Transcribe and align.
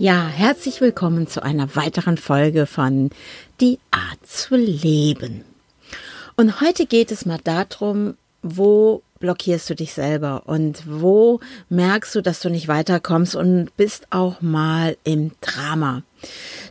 Ja, 0.00 0.28
herzlich 0.28 0.80
willkommen 0.80 1.26
zu 1.26 1.42
einer 1.42 1.76
weiteren 1.76 2.16
Folge 2.16 2.64
von 2.64 3.10
Die 3.60 3.78
Art 3.90 4.26
zu 4.26 4.56
leben. 4.56 5.44
Und 6.38 6.62
heute 6.62 6.86
geht 6.86 7.12
es 7.12 7.26
mal 7.26 7.38
darum, 7.44 8.14
wo 8.40 9.02
blockierst 9.18 9.68
du 9.68 9.74
dich 9.74 9.92
selber 9.92 10.44
und 10.46 10.84
wo 10.86 11.40
merkst 11.68 12.14
du, 12.14 12.22
dass 12.22 12.40
du 12.40 12.48
nicht 12.48 12.66
weiterkommst 12.66 13.36
und 13.36 13.76
bist 13.76 14.06
auch 14.08 14.40
mal 14.40 14.96
im 15.04 15.32
Drama. 15.42 16.02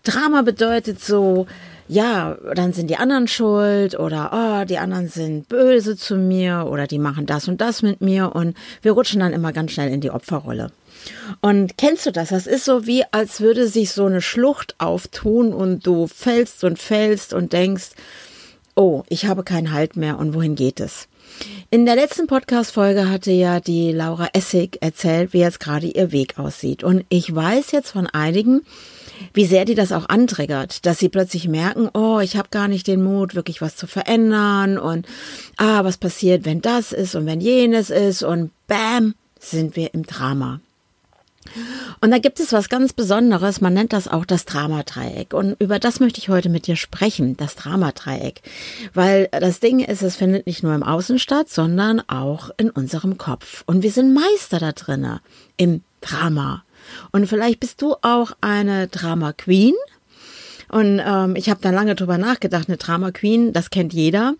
Drama 0.01 0.41
bedeutet 0.41 0.99
so, 0.99 1.45
ja, 1.87 2.35
dann 2.55 2.73
sind 2.73 2.89
die 2.89 2.97
anderen 2.97 3.27
schuld 3.27 3.93
oder 3.99 4.31
oh, 4.33 4.65
die 4.65 4.79
anderen 4.79 5.07
sind 5.07 5.47
böse 5.49 5.95
zu 5.95 6.15
mir 6.15 6.65
oder 6.67 6.87
die 6.87 6.97
machen 6.97 7.27
das 7.27 7.47
und 7.47 7.61
das 7.61 7.83
mit 7.83 8.01
mir 8.01 8.35
und 8.35 8.57
wir 8.81 8.93
rutschen 8.93 9.19
dann 9.19 9.33
immer 9.33 9.53
ganz 9.53 9.73
schnell 9.73 9.93
in 9.93 10.01
die 10.01 10.09
Opferrolle. 10.09 10.71
Und 11.41 11.77
kennst 11.77 12.05
du 12.05 12.11
das? 12.11 12.29
Das 12.29 12.47
ist 12.47 12.65
so 12.65 12.85
wie, 12.85 13.03
als 13.11 13.41
würde 13.41 13.67
sich 13.67 13.91
so 13.91 14.05
eine 14.05 14.21
Schlucht 14.21 14.75
auftun 14.77 15.53
und 15.53 15.85
du 15.85 16.07
fällst 16.07 16.63
und 16.63 16.79
fällst 16.79 17.33
und 17.33 17.53
denkst, 17.53 17.91
oh, 18.75 19.03
ich 19.09 19.25
habe 19.25 19.43
keinen 19.43 19.71
Halt 19.71 19.95
mehr 19.97 20.17
und 20.17 20.33
wohin 20.33 20.55
geht 20.55 20.79
es? 20.79 21.07
In 21.69 21.85
der 21.85 21.95
letzten 21.95 22.27
Podcast-Folge 22.27 23.09
hatte 23.09 23.31
ja 23.31 23.59
die 23.59 23.91
Laura 23.91 24.29
Essig 24.33 24.77
erzählt, 24.81 25.33
wie 25.33 25.39
jetzt 25.39 25.59
gerade 25.59 25.87
ihr 25.87 26.11
Weg 26.11 26.39
aussieht. 26.39 26.83
Und 26.83 27.05
ich 27.09 27.33
weiß 27.33 27.71
jetzt 27.71 27.91
von 27.91 28.07
einigen, 28.07 28.61
wie 29.33 29.45
sehr 29.45 29.65
die 29.65 29.75
das 29.75 29.91
auch 29.91 30.09
antriggert, 30.09 30.85
dass 30.85 30.97
sie 30.97 31.09
plötzlich 31.09 31.47
merken, 31.47 31.89
oh, 31.93 32.19
ich 32.19 32.37
habe 32.37 32.49
gar 32.49 32.67
nicht 32.67 32.87
den 32.87 33.03
Mut, 33.03 33.35
wirklich 33.35 33.61
was 33.61 33.75
zu 33.75 33.85
verändern 33.85 34.77
und 34.77 35.07
ah, 35.57 35.83
was 35.83 35.97
passiert, 35.97 36.45
wenn 36.45 36.61
das 36.61 36.91
ist 36.91 37.15
und 37.15 37.25
wenn 37.25 37.41
jenes 37.41 37.89
ist 37.89 38.23
und 38.23 38.51
bam, 38.67 39.13
sind 39.39 39.75
wir 39.75 39.93
im 39.93 40.03
Drama. 40.03 40.59
Und 42.01 42.11
da 42.11 42.17
gibt 42.17 42.39
es 42.39 42.53
was 42.53 42.69
ganz 42.69 42.93
Besonderes, 42.93 43.61
man 43.61 43.73
nennt 43.73 43.93
das 43.93 44.07
auch 44.07 44.25
das 44.25 44.45
Dramadreieck. 44.45 45.33
Und 45.33 45.55
über 45.59 45.79
das 45.79 45.99
möchte 45.99 46.19
ich 46.19 46.29
heute 46.29 46.49
mit 46.49 46.67
dir 46.67 46.75
sprechen, 46.75 47.37
das 47.37 47.55
Dramadreieck. 47.55 48.41
Weil 48.93 49.29
das 49.31 49.59
Ding 49.59 49.79
ist, 49.79 50.01
es 50.01 50.15
findet 50.15 50.47
nicht 50.47 50.63
nur 50.63 50.75
im 50.75 50.83
Außen 50.83 51.19
statt, 51.19 51.49
sondern 51.49 52.01
auch 52.07 52.51
in 52.57 52.69
unserem 52.69 53.17
Kopf. 53.17 53.63
Und 53.65 53.83
wir 53.83 53.91
sind 53.91 54.13
Meister 54.13 54.59
da 54.59 54.71
drinnen 54.71 55.19
im 55.57 55.81
Drama. 56.01 56.63
Und 57.11 57.27
vielleicht 57.27 57.59
bist 57.59 57.81
du 57.81 57.95
auch 58.01 58.31
eine 58.41 58.87
Drama 58.87 59.33
Queen. 59.33 59.73
Und 60.69 61.01
ähm, 61.03 61.35
ich 61.35 61.49
habe 61.49 61.61
da 61.61 61.71
lange 61.71 61.95
drüber 61.95 62.17
nachgedacht, 62.19 62.67
eine 62.67 62.77
Drama 62.77 63.11
Queen, 63.11 63.53
das 63.53 63.71
kennt 63.71 63.91
jeder. 63.91 64.35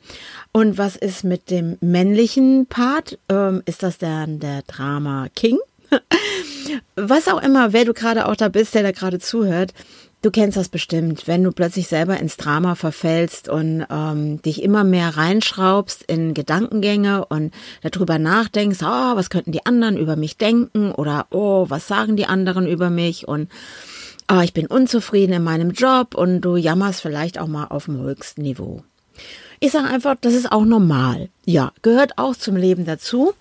Und 0.52 0.77
was 0.77 0.95
ist 0.95 1.23
mit 1.23 1.50
dem 1.50 1.77
männlichen 1.81 2.67
Part? 2.67 3.17
Ähm, 3.30 3.64
ist 3.65 3.82
das 3.82 3.98
dann 3.98 4.39
der 4.39 4.61
Drama 4.61 5.27
King? 5.36 5.58
Was 6.95 7.27
auch 7.27 7.41
immer, 7.41 7.73
wer 7.73 7.85
du 7.85 7.93
gerade 7.93 8.27
auch 8.27 8.35
da 8.35 8.49
bist, 8.49 8.75
der 8.75 8.83
da 8.83 8.91
gerade 8.91 9.19
zuhört, 9.19 9.73
du 10.21 10.31
kennst 10.31 10.57
das 10.57 10.69
bestimmt, 10.69 11.27
wenn 11.27 11.43
du 11.43 11.52
plötzlich 11.52 11.87
selber 11.87 12.17
ins 12.17 12.37
Drama 12.37 12.75
verfällst 12.75 13.49
und 13.49 13.85
ähm, 13.89 14.41
dich 14.41 14.61
immer 14.61 14.83
mehr 14.83 15.15
reinschraubst 15.15 16.03
in 16.03 16.33
Gedankengänge 16.33 17.25
und 17.25 17.53
darüber 17.81 18.19
nachdenkst, 18.19 18.79
oh, 18.81 19.15
was 19.15 19.29
könnten 19.29 19.52
die 19.52 19.65
anderen 19.65 19.97
über 19.97 20.15
mich 20.15 20.37
denken 20.37 20.91
oder 20.91 21.27
oh, 21.31 21.65
was 21.69 21.87
sagen 21.87 22.15
die 22.15 22.25
anderen 22.25 22.67
über 22.67 22.89
mich 22.89 23.27
und 23.27 23.49
oh, 24.31 24.41
ich 24.41 24.53
bin 24.53 24.67
unzufrieden 24.67 25.33
in 25.33 25.43
meinem 25.43 25.71
Job 25.71 26.15
und 26.15 26.41
du 26.41 26.55
jammerst 26.55 27.02
vielleicht 27.02 27.39
auch 27.39 27.47
mal 27.47 27.65
auf 27.65 27.85
dem 27.85 28.02
höchsten 28.02 28.41
Niveau. 28.41 28.83
Ich 29.59 29.71
sage 29.71 29.87
einfach, 29.87 30.15
das 30.21 30.33
ist 30.33 30.52
auch 30.52 30.63
normal. 30.63 31.29
Ja, 31.45 31.73
gehört 31.81 32.17
auch 32.17 32.35
zum 32.35 32.55
Leben 32.55 32.85
dazu. 32.85 33.33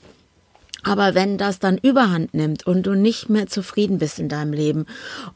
Aber 0.88 1.14
wenn 1.14 1.36
das 1.36 1.58
dann 1.58 1.76
überhand 1.76 2.32
nimmt 2.32 2.66
und 2.66 2.84
du 2.84 2.94
nicht 2.94 3.28
mehr 3.28 3.46
zufrieden 3.46 3.98
bist 3.98 4.18
in 4.18 4.30
deinem 4.30 4.54
Leben 4.54 4.86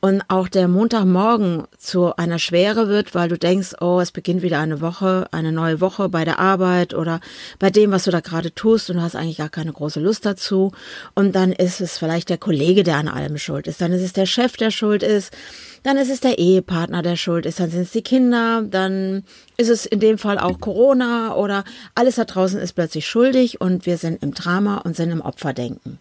und 0.00 0.22
auch 0.28 0.48
der 0.48 0.66
Montagmorgen 0.66 1.64
zu 1.76 2.16
einer 2.16 2.38
Schwere 2.38 2.88
wird, 2.88 3.14
weil 3.14 3.28
du 3.28 3.36
denkst, 3.36 3.74
oh, 3.82 4.00
es 4.00 4.12
beginnt 4.12 4.40
wieder 4.40 4.60
eine 4.60 4.80
Woche, 4.80 5.28
eine 5.30 5.52
neue 5.52 5.82
Woche 5.82 6.08
bei 6.08 6.24
der 6.24 6.38
Arbeit 6.38 6.94
oder 6.94 7.20
bei 7.58 7.68
dem, 7.68 7.90
was 7.90 8.04
du 8.04 8.10
da 8.10 8.20
gerade 8.20 8.54
tust 8.54 8.88
und 8.88 8.96
du 8.96 9.02
hast 9.02 9.14
eigentlich 9.14 9.36
gar 9.36 9.50
keine 9.50 9.74
große 9.74 10.00
Lust 10.00 10.24
dazu 10.24 10.72
und 11.14 11.34
dann 11.36 11.52
ist 11.52 11.82
es 11.82 11.98
vielleicht 11.98 12.30
der 12.30 12.38
Kollege, 12.38 12.82
der 12.82 12.96
an 12.96 13.08
allem 13.08 13.36
schuld 13.36 13.66
ist, 13.66 13.82
dann 13.82 13.92
ist 13.92 14.02
es 14.02 14.14
der 14.14 14.26
Chef, 14.26 14.56
der 14.56 14.70
schuld 14.70 15.02
ist, 15.02 15.36
dann 15.82 15.96
ist 15.96 16.10
es 16.10 16.20
der 16.20 16.38
Ehepartner, 16.38 17.02
der 17.02 17.16
schuld 17.16 17.46
ist, 17.46 17.60
dann 17.60 17.70
sind 17.70 17.82
es 17.82 17.92
die 17.92 18.02
Kinder, 18.02 18.62
dann 18.62 19.24
ist 19.56 19.68
es 19.68 19.86
in 19.86 20.00
dem 20.00 20.18
Fall 20.18 20.38
auch 20.38 20.60
Corona 20.60 21.34
oder 21.34 21.64
alles 21.94 22.16
da 22.16 22.24
draußen 22.24 22.60
ist 22.60 22.74
plötzlich 22.74 23.06
schuldig 23.06 23.60
und 23.60 23.86
wir 23.86 23.98
sind 23.98 24.22
im 24.22 24.34
Drama 24.34 24.78
und 24.78 24.96
sind 24.96 25.10
im 25.10 25.20
Opferdenken. 25.20 25.98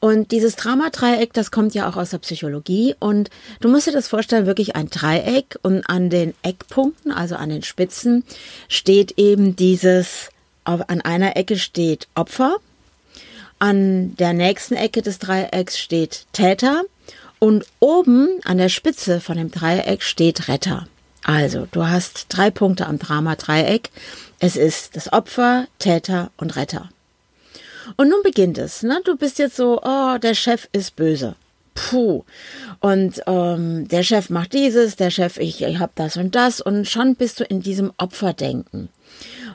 Und 0.00 0.30
dieses 0.30 0.54
Dramadreieck, 0.54 1.32
das 1.32 1.50
kommt 1.50 1.74
ja 1.74 1.88
auch 1.88 1.96
aus 1.96 2.10
der 2.10 2.18
Psychologie. 2.18 2.94
Und 3.00 3.30
du 3.60 3.68
musst 3.68 3.88
dir 3.88 3.92
das 3.92 4.06
vorstellen, 4.06 4.46
wirklich 4.46 4.76
ein 4.76 4.90
Dreieck. 4.90 5.58
Und 5.62 5.88
an 5.88 6.08
den 6.08 6.34
Eckpunkten, 6.42 7.10
also 7.10 7.34
an 7.34 7.48
den 7.48 7.64
Spitzen, 7.64 8.22
steht 8.68 9.18
eben 9.18 9.56
dieses, 9.56 10.28
an 10.64 11.00
einer 11.00 11.36
Ecke 11.36 11.58
steht 11.58 12.06
Opfer. 12.14 12.58
An 13.58 14.14
der 14.16 14.34
nächsten 14.34 14.74
Ecke 14.74 15.02
des 15.02 15.18
Dreiecks 15.18 15.76
steht 15.78 16.26
Täter. 16.32 16.82
Und 17.38 17.66
oben 17.80 18.40
an 18.44 18.58
der 18.58 18.68
Spitze 18.68 19.20
von 19.20 19.36
dem 19.36 19.50
Dreieck 19.50 20.02
steht 20.02 20.48
Retter. 20.48 20.88
Also, 21.24 21.66
du 21.70 21.86
hast 21.86 22.26
drei 22.28 22.50
Punkte 22.50 22.86
am 22.86 22.98
Drama-Dreieck. 22.98 23.90
Es 24.38 24.56
ist 24.56 24.96
das 24.96 25.12
Opfer, 25.12 25.66
Täter 25.78 26.30
und 26.36 26.56
Retter. 26.56 26.88
Und 27.96 28.08
nun 28.08 28.22
beginnt 28.22 28.58
es. 28.58 28.82
Ne? 28.82 29.00
Du 29.04 29.16
bist 29.16 29.38
jetzt 29.38 29.56
so, 29.56 29.80
oh, 29.82 30.18
der 30.18 30.34
Chef 30.34 30.68
ist 30.72 30.96
böse. 30.96 31.36
Puh. 31.74 32.24
Und 32.80 33.22
ähm, 33.26 33.88
der 33.88 34.02
Chef 34.02 34.30
macht 34.30 34.52
dieses, 34.52 34.96
der 34.96 35.10
Chef, 35.10 35.38
ich, 35.38 35.62
ich 35.62 35.78
hab 35.78 35.94
das 35.94 36.16
und 36.16 36.34
das. 36.34 36.60
Und 36.60 36.88
schon 36.88 37.14
bist 37.14 37.40
du 37.40 37.44
in 37.44 37.60
diesem 37.60 37.92
Opferdenken. 37.98 38.88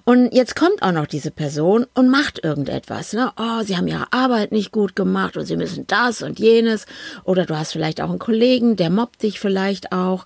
Und 0.05 0.33
jetzt 0.33 0.55
kommt 0.55 0.81
auch 0.81 0.91
noch 0.91 1.07
diese 1.07 1.31
Person 1.31 1.85
und 1.93 2.09
macht 2.09 2.43
irgendetwas. 2.43 3.13
Ne? 3.13 3.31
Oh, 3.37 3.63
sie 3.63 3.77
haben 3.77 3.87
ihre 3.87 4.11
Arbeit 4.11 4.51
nicht 4.51 4.71
gut 4.71 4.95
gemacht 4.95 5.37
und 5.37 5.45
sie 5.45 5.55
müssen 5.55 5.87
das 5.87 6.21
und 6.21 6.39
jenes. 6.39 6.85
Oder 7.23 7.45
du 7.45 7.57
hast 7.57 7.71
vielleicht 7.71 8.01
auch 8.01 8.09
einen 8.09 8.19
Kollegen, 8.19 8.75
der 8.75 8.89
mobbt 8.89 9.23
dich 9.23 9.39
vielleicht 9.39 9.93
auch. 9.93 10.25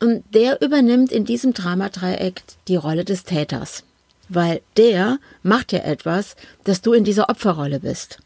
Und 0.00 0.24
der 0.34 0.62
übernimmt 0.62 1.12
in 1.12 1.26
diesem 1.26 1.52
Dramadreieck 1.52 2.42
die 2.68 2.76
Rolle 2.76 3.04
des 3.04 3.24
Täters. 3.24 3.84
Weil 4.30 4.62
der 4.78 5.18
macht 5.42 5.72
ja 5.72 5.80
etwas, 5.80 6.34
dass 6.64 6.80
du 6.80 6.94
in 6.94 7.04
dieser 7.04 7.28
Opferrolle 7.28 7.80
bist. 7.80 8.18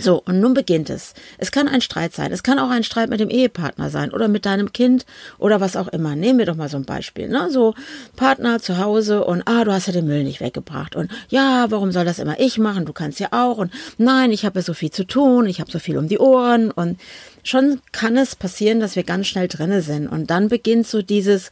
So, 0.00 0.22
und 0.24 0.40
nun 0.40 0.54
beginnt 0.54 0.90
es. 0.90 1.14
Es 1.38 1.50
kann 1.50 1.68
ein 1.68 1.80
Streit 1.80 2.14
sein. 2.14 2.32
Es 2.32 2.42
kann 2.42 2.58
auch 2.58 2.70
ein 2.70 2.84
Streit 2.84 3.10
mit 3.10 3.20
dem 3.20 3.30
Ehepartner 3.30 3.90
sein 3.90 4.12
oder 4.12 4.28
mit 4.28 4.46
deinem 4.46 4.72
Kind 4.72 5.06
oder 5.38 5.60
was 5.60 5.76
auch 5.76 5.88
immer. 5.88 6.16
Nehmen 6.16 6.38
wir 6.38 6.46
doch 6.46 6.56
mal 6.56 6.68
so 6.68 6.76
ein 6.76 6.84
Beispiel. 6.84 7.28
Ne? 7.28 7.50
So 7.50 7.74
Partner 8.16 8.60
zu 8.60 8.78
Hause 8.78 9.24
und 9.24 9.42
ah, 9.46 9.64
du 9.64 9.72
hast 9.72 9.86
ja 9.86 9.92
den 9.92 10.06
Müll 10.06 10.24
nicht 10.24 10.40
weggebracht. 10.40 10.96
Und 10.96 11.10
ja, 11.28 11.66
warum 11.70 11.92
soll 11.92 12.04
das 12.04 12.18
immer 12.18 12.38
ich 12.38 12.58
machen? 12.58 12.86
Du 12.86 12.92
kannst 12.92 13.20
ja 13.20 13.28
auch. 13.32 13.58
Und 13.58 13.72
nein, 13.96 14.32
ich 14.32 14.44
habe 14.44 14.60
ja 14.60 14.62
so 14.62 14.74
viel 14.74 14.90
zu 14.90 15.04
tun, 15.04 15.46
ich 15.46 15.60
habe 15.60 15.70
so 15.70 15.78
viel 15.78 15.98
um 15.98 16.08
die 16.08 16.18
Ohren. 16.18 16.70
Und 16.70 17.00
schon 17.42 17.80
kann 17.92 18.16
es 18.16 18.36
passieren, 18.36 18.80
dass 18.80 18.96
wir 18.96 19.02
ganz 19.02 19.26
schnell 19.26 19.48
drinne 19.48 19.82
sind. 19.82 20.08
Und 20.08 20.30
dann 20.30 20.48
beginnt 20.48 20.86
so 20.86 21.02
dieses, 21.02 21.50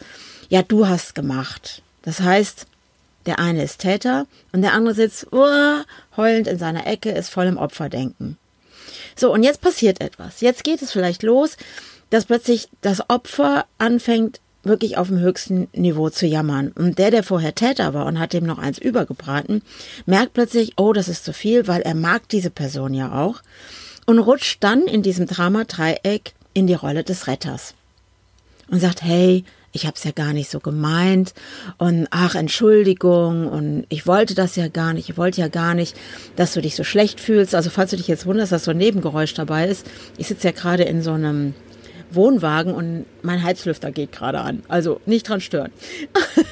ja, 0.48 0.62
du 0.62 0.88
hast 0.88 1.14
gemacht. 1.14 1.82
Das 2.02 2.20
heißt, 2.20 2.66
der 3.26 3.38
eine 3.38 3.62
ist 3.62 3.80
Täter 3.80 4.26
und 4.52 4.62
der 4.62 4.72
andere 4.72 4.94
sitzt 4.94 5.32
uh, 5.32 5.82
heulend 6.16 6.46
in 6.46 6.58
seiner 6.58 6.86
Ecke, 6.86 7.10
ist 7.10 7.30
voll 7.30 7.46
im 7.46 7.58
Opferdenken. 7.58 8.38
So, 9.16 9.32
und 9.32 9.42
jetzt 9.42 9.60
passiert 9.60 10.00
etwas. 10.00 10.40
Jetzt 10.40 10.64
geht 10.64 10.82
es 10.82 10.92
vielleicht 10.92 11.22
los, 11.22 11.56
dass 12.10 12.26
plötzlich 12.26 12.68
das 12.82 13.08
Opfer 13.10 13.66
anfängt, 13.78 14.40
wirklich 14.62 14.96
auf 14.96 15.08
dem 15.08 15.20
höchsten 15.20 15.68
Niveau 15.72 16.10
zu 16.10 16.26
jammern. 16.26 16.72
Und 16.72 16.98
der, 16.98 17.10
der 17.10 17.22
vorher 17.22 17.54
Täter 17.54 17.94
war 17.94 18.06
und 18.06 18.18
hat 18.18 18.32
dem 18.32 18.44
noch 18.44 18.58
eins 18.58 18.78
übergebraten, 18.78 19.62
merkt 20.06 20.34
plötzlich, 20.34 20.72
oh, 20.76 20.92
das 20.92 21.08
ist 21.08 21.24
zu 21.24 21.32
viel, 21.32 21.66
weil 21.68 21.82
er 21.82 21.94
mag 21.94 22.28
diese 22.28 22.50
Person 22.50 22.92
ja 22.92 23.12
auch 23.12 23.42
und 24.06 24.18
rutscht 24.18 24.62
dann 24.62 24.82
in 24.82 25.02
diesem 25.02 25.26
Drama-Dreieck 25.26 26.32
in 26.52 26.66
die 26.66 26.74
Rolle 26.74 27.04
des 27.04 27.26
Retters 27.26 27.74
und 28.68 28.80
sagt, 28.80 29.02
hey, 29.02 29.44
ich 29.76 29.86
habe 29.86 29.94
es 29.96 30.04
ja 30.04 30.10
gar 30.10 30.32
nicht 30.32 30.50
so 30.50 30.58
gemeint 30.58 31.34
und 31.78 32.08
ach, 32.10 32.34
Entschuldigung 32.34 33.46
und 33.46 33.84
ich 33.90 34.06
wollte 34.06 34.34
das 34.34 34.56
ja 34.56 34.68
gar 34.68 34.94
nicht, 34.94 35.08
ich 35.08 35.16
wollte 35.16 35.40
ja 35.40 35.48
gar 35.48 35.74
nicht, 35.74 35.94
dass 36.34 36.54
du 36.54 36.62
dich 36.62 36.74
so 36.74 36.82
schlecht 36.82 37.20
fühlst. 37.20 37.54
Also 37.54 37.70
falls 37.70 37.90
du 37.90 37.96
dich 37.96 38.08
jetzt 38.08 38.26
wunderst, 38.26 38.52
dass 38.52 38.64
so 38.64 38.72
ein 38.72 38.78
Nebengeräusch 38.78 39.34
dabei 39.34 39.68
ist, 39.68 39.86
ich 40.16 40.26
sitze 40.26 40.48
ja 40.48 40.52
gerade 40.52 40.82
in 40.84 41.02
so 41.02 41.12
einem 41.12 41.54
Wohnwagen 42.10 42.74
und 42.74 43.04
mein 43.22 43.42
Heizlüfter 43.42 43.92
geht 43.92 44.12
gerade 44.12 44.40
an. 44.40 44.62
Also 44.66 45.00
nicht 45.06 45.28
dran 45.28 45.40
stören. 45.40 45.70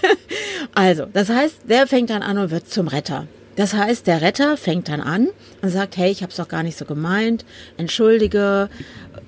also, 0.74 1.06
das 1.12 1.30
heißt, 1.30 1.62
der 1.68 1.86
fängt 1.86 2.10
dann 2.10 2.22
an 2.22 2.38
und 2.38 2.50
wird 2.50 2.68
zum 2.68 2.88
Retter. 2.88 3.26
Das 3.56 3.72
heißt, 3.72 4.06
der 4.06 4.20
Retter 4.20 4.56
fängt 4.56 4.88
dann 4.88 5.00
an 5.00 5.28
und 5.62 5.70
sagt, 5.70 5.96
hey, 5.96 6.10
ich 6.10 6.22
habe 6.22 6.30
es 6.30 6.36
doch 6.36 6.48
gar 6.48 6.62
nicht 6.62 6.76
so 6.76 6.84
gemeint, 6.84 7.44
entschuldige, 7.76 8.68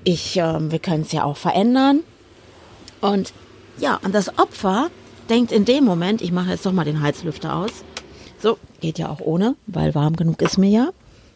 ich, 0.03 0.37
äh, 0.37 0.71
wir 0.71 0.79
können 0.79 1.03
es 1.03 1.13
ja 1.13 1.23
auch 1.23 1.37
verändern. 1.37 2.01
Und 2.99 3.33
ja, 3.79 3.99
und 4.03 4.13
das 4.13 4.37
Opfer 4.37 4.89
denkt 5.29 5.51
in 5.51 5.65
dem 5.65 5.83
Moment, 5.83 6.21
ich 6.21 6.31
mache 6.31 6.51
jetzt 6.51 6.65
doch 6.65 6.71
mal 6.71 6.85
den 6.85 7.01
Heizlüfter 7.01 7.55
aus. 7.55 7.71
So, 8.39 8.57
geht 8.81 8.99
ja 8.99 9.09
auch 9.09 9.19
ohne, 9.19 9.55
weil 9.65 9.95
warm 9.95 10.15
genug 10.15 10.41
ist 10.41 10.57
mir 10.57 10.69
ja. 10.69 10.89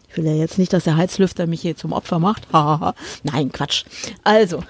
Ich 0.09 0.17
will 0.17 0.25
ja 0.25 0.33
jetzt 0.33 0.57
nicht, 0.57 0.73
dass 0.73 0.83
der 0.83 0.97
Heizlüfter 0.97 1.47
mich 1.47 1.61
hier 1.61 1.77
zum 1.77 1.93
Opfer 1.93 2.19
macht. 2.19 2.45
Nein, 3.23 3.51
Quatsch. 3.51 3.85
Also, 4.23 4.61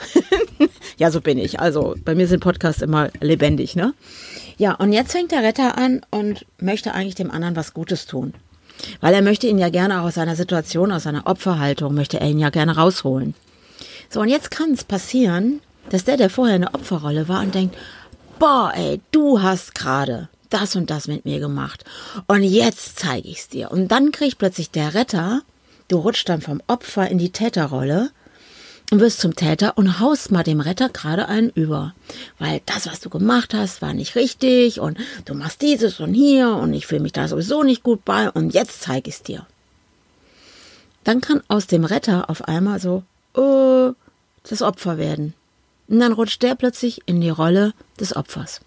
ja, 0.98 1.10
so 1.10 1.20
bin 1.20 1.40
ich. 1.40 1.60
Also, 1.60 1.96
bei 2.06 2.14
mir 2.14 2.28
sind 2.28 2.42
Podcasts 2.42 2.82
immer 2.84 3.10
lebendig, 3.22 3.76
ne? 3.76 3.96
Ja, 4.58 4.76
und 4.76 4.94
jetzt 4.94 5.14
fängt 5.14 5.32
der 5.32 5.42
Retter 5.42 5.80
an 5.80 6.02
und 6.12 6.46
möchte 6.60 6.94
eigentlich 6.94 7.16
dem 7.16 7.32
anderen 7.32 7.56
was 7.56 7.74
Gutes 7.74 8.06
tun. 8.06 8.36
Weil 9.00 9.16
er 9.16 9.24
möchte 9.24 9.48
ihn 9.48 9.58
ja 9.58 9.70
gerne 9.70 10.02
auch 10.02 10.06
aus 10.06 10.16
seiner 10.16 10.36
Situation, 10.36 10.92
aus 10.92 11.04
seiner 11.04 11.26
Opferhaltung, 11.26 11.96
möchte 11.96 12.20
er 12.20 12.30
ihn 12.30 12.40
ja 12.40 12.52
gerne 12.52 12.76
rausholen. 12.76 13.34
So, 14.10 14.22
und 14.22 14.30
jetzt 14.30 14.52
kann 14.52 14.72
es 14.72 14.84
passieren, 14.84 15.62
dass 15.92 16.06
der, 16.06 16.18
der 16.18 16.30
vorher 16.30 16.56
in 16.56 16.62
der 16.62 16.74
Opferrolle 16.74 17.28
war 17.28 17.42
und 17.42 17.54
denkt, 17.54 17.78
boah, 18.40 18.72
ey, 18.76 19.02
du 19.12 19.42
hast 19.42 19.76
gerade 19.76 20.30
das 20.50 20.76
und 20.76 20.90
das 20.90 21.08
mit 21.08 21.26
mir 21.26 21.40
gemacht. 21.40 21.84
Und 22.28 22.44
jetzt 22.44 23.00
zeige 23.00 23.28
ich's 23.28 23.50
dir. 23.50 23.72
Und 23.72 23.90
dann 23.90 24.12
kriegt 24.12 24.38
plötzlich 24.38 24.72
der 24.72 24.94
Retter, 24.94 25.42
du 25.88 25.98
rutschst 25.98 26.30
dann 26.30 26.42
vom 26.42 26.62
Opfer 26.68 27.10
in 27.10 27.18
die 27.18 27.32
Täterrolle 27.32 28.12
und 28.90 29.00
wirst 29.00 29.20
zum 29.20 29.36
Täter 29.36 29.78
und 29.78 30.00
haust 30.00 30.32
mal 30.32 30.44
dem 30.44 30.60
Retter 30.60 30.90
gerade 30.90 31.28
einen 31.28 31.50
über. 31.50 31.94
Weil 32.40 32.62
das, 32.66 32.88
was 32.88 33.00
du 33.00 33.10
gemacht 33.10 33.54
hast, 33.54 33.82
war 33.82 33.94
nicht 33.94 34.16
richtig 34.16 34.80
und 34.80 34.98
du 35.26 35.34
machst 35.34 35.62
dieses 35.62 36.00
und 36.00 36.14
hier 36.14 36.54
und 36.54 36.74
ich 36.74 36.88
fühle 36.88 37.02
mich 37.02 37.14
da 37.14 37.28
sowieso 37.28 37.64
nicht 37.64 37.84
gut 37.84 38.04
bei 38.06 38.30
und 38.30 38.54
jetzt 38.54 38.82
zeige 38.82 39.10
ich's 39.10 39.24
dir. 39.24 39.46
Dann 41.04 41.22
kann 41.22 41.42
aus 41.48 41.68
dem 41.68 41.84
Retter 41.84 42.30
auf 42.30 42.48
einmal 42.48 42.80
so, 42.80 43.04
äh, 43.36 43.94
das 44.44 44.62
Opfer 44.62 44.98
werden. 44.98 45.34
Und 45.92 46.00
dann 46.00 46.14
rutscht 46.14 46.42
der 46.42 46.56
plötzlich 46.56 47.02
in 47.06 47.20
die 47.20 47.30
Rolle 47.30 47.74
des 48.00 48.16
Opfers. 48.16 48.62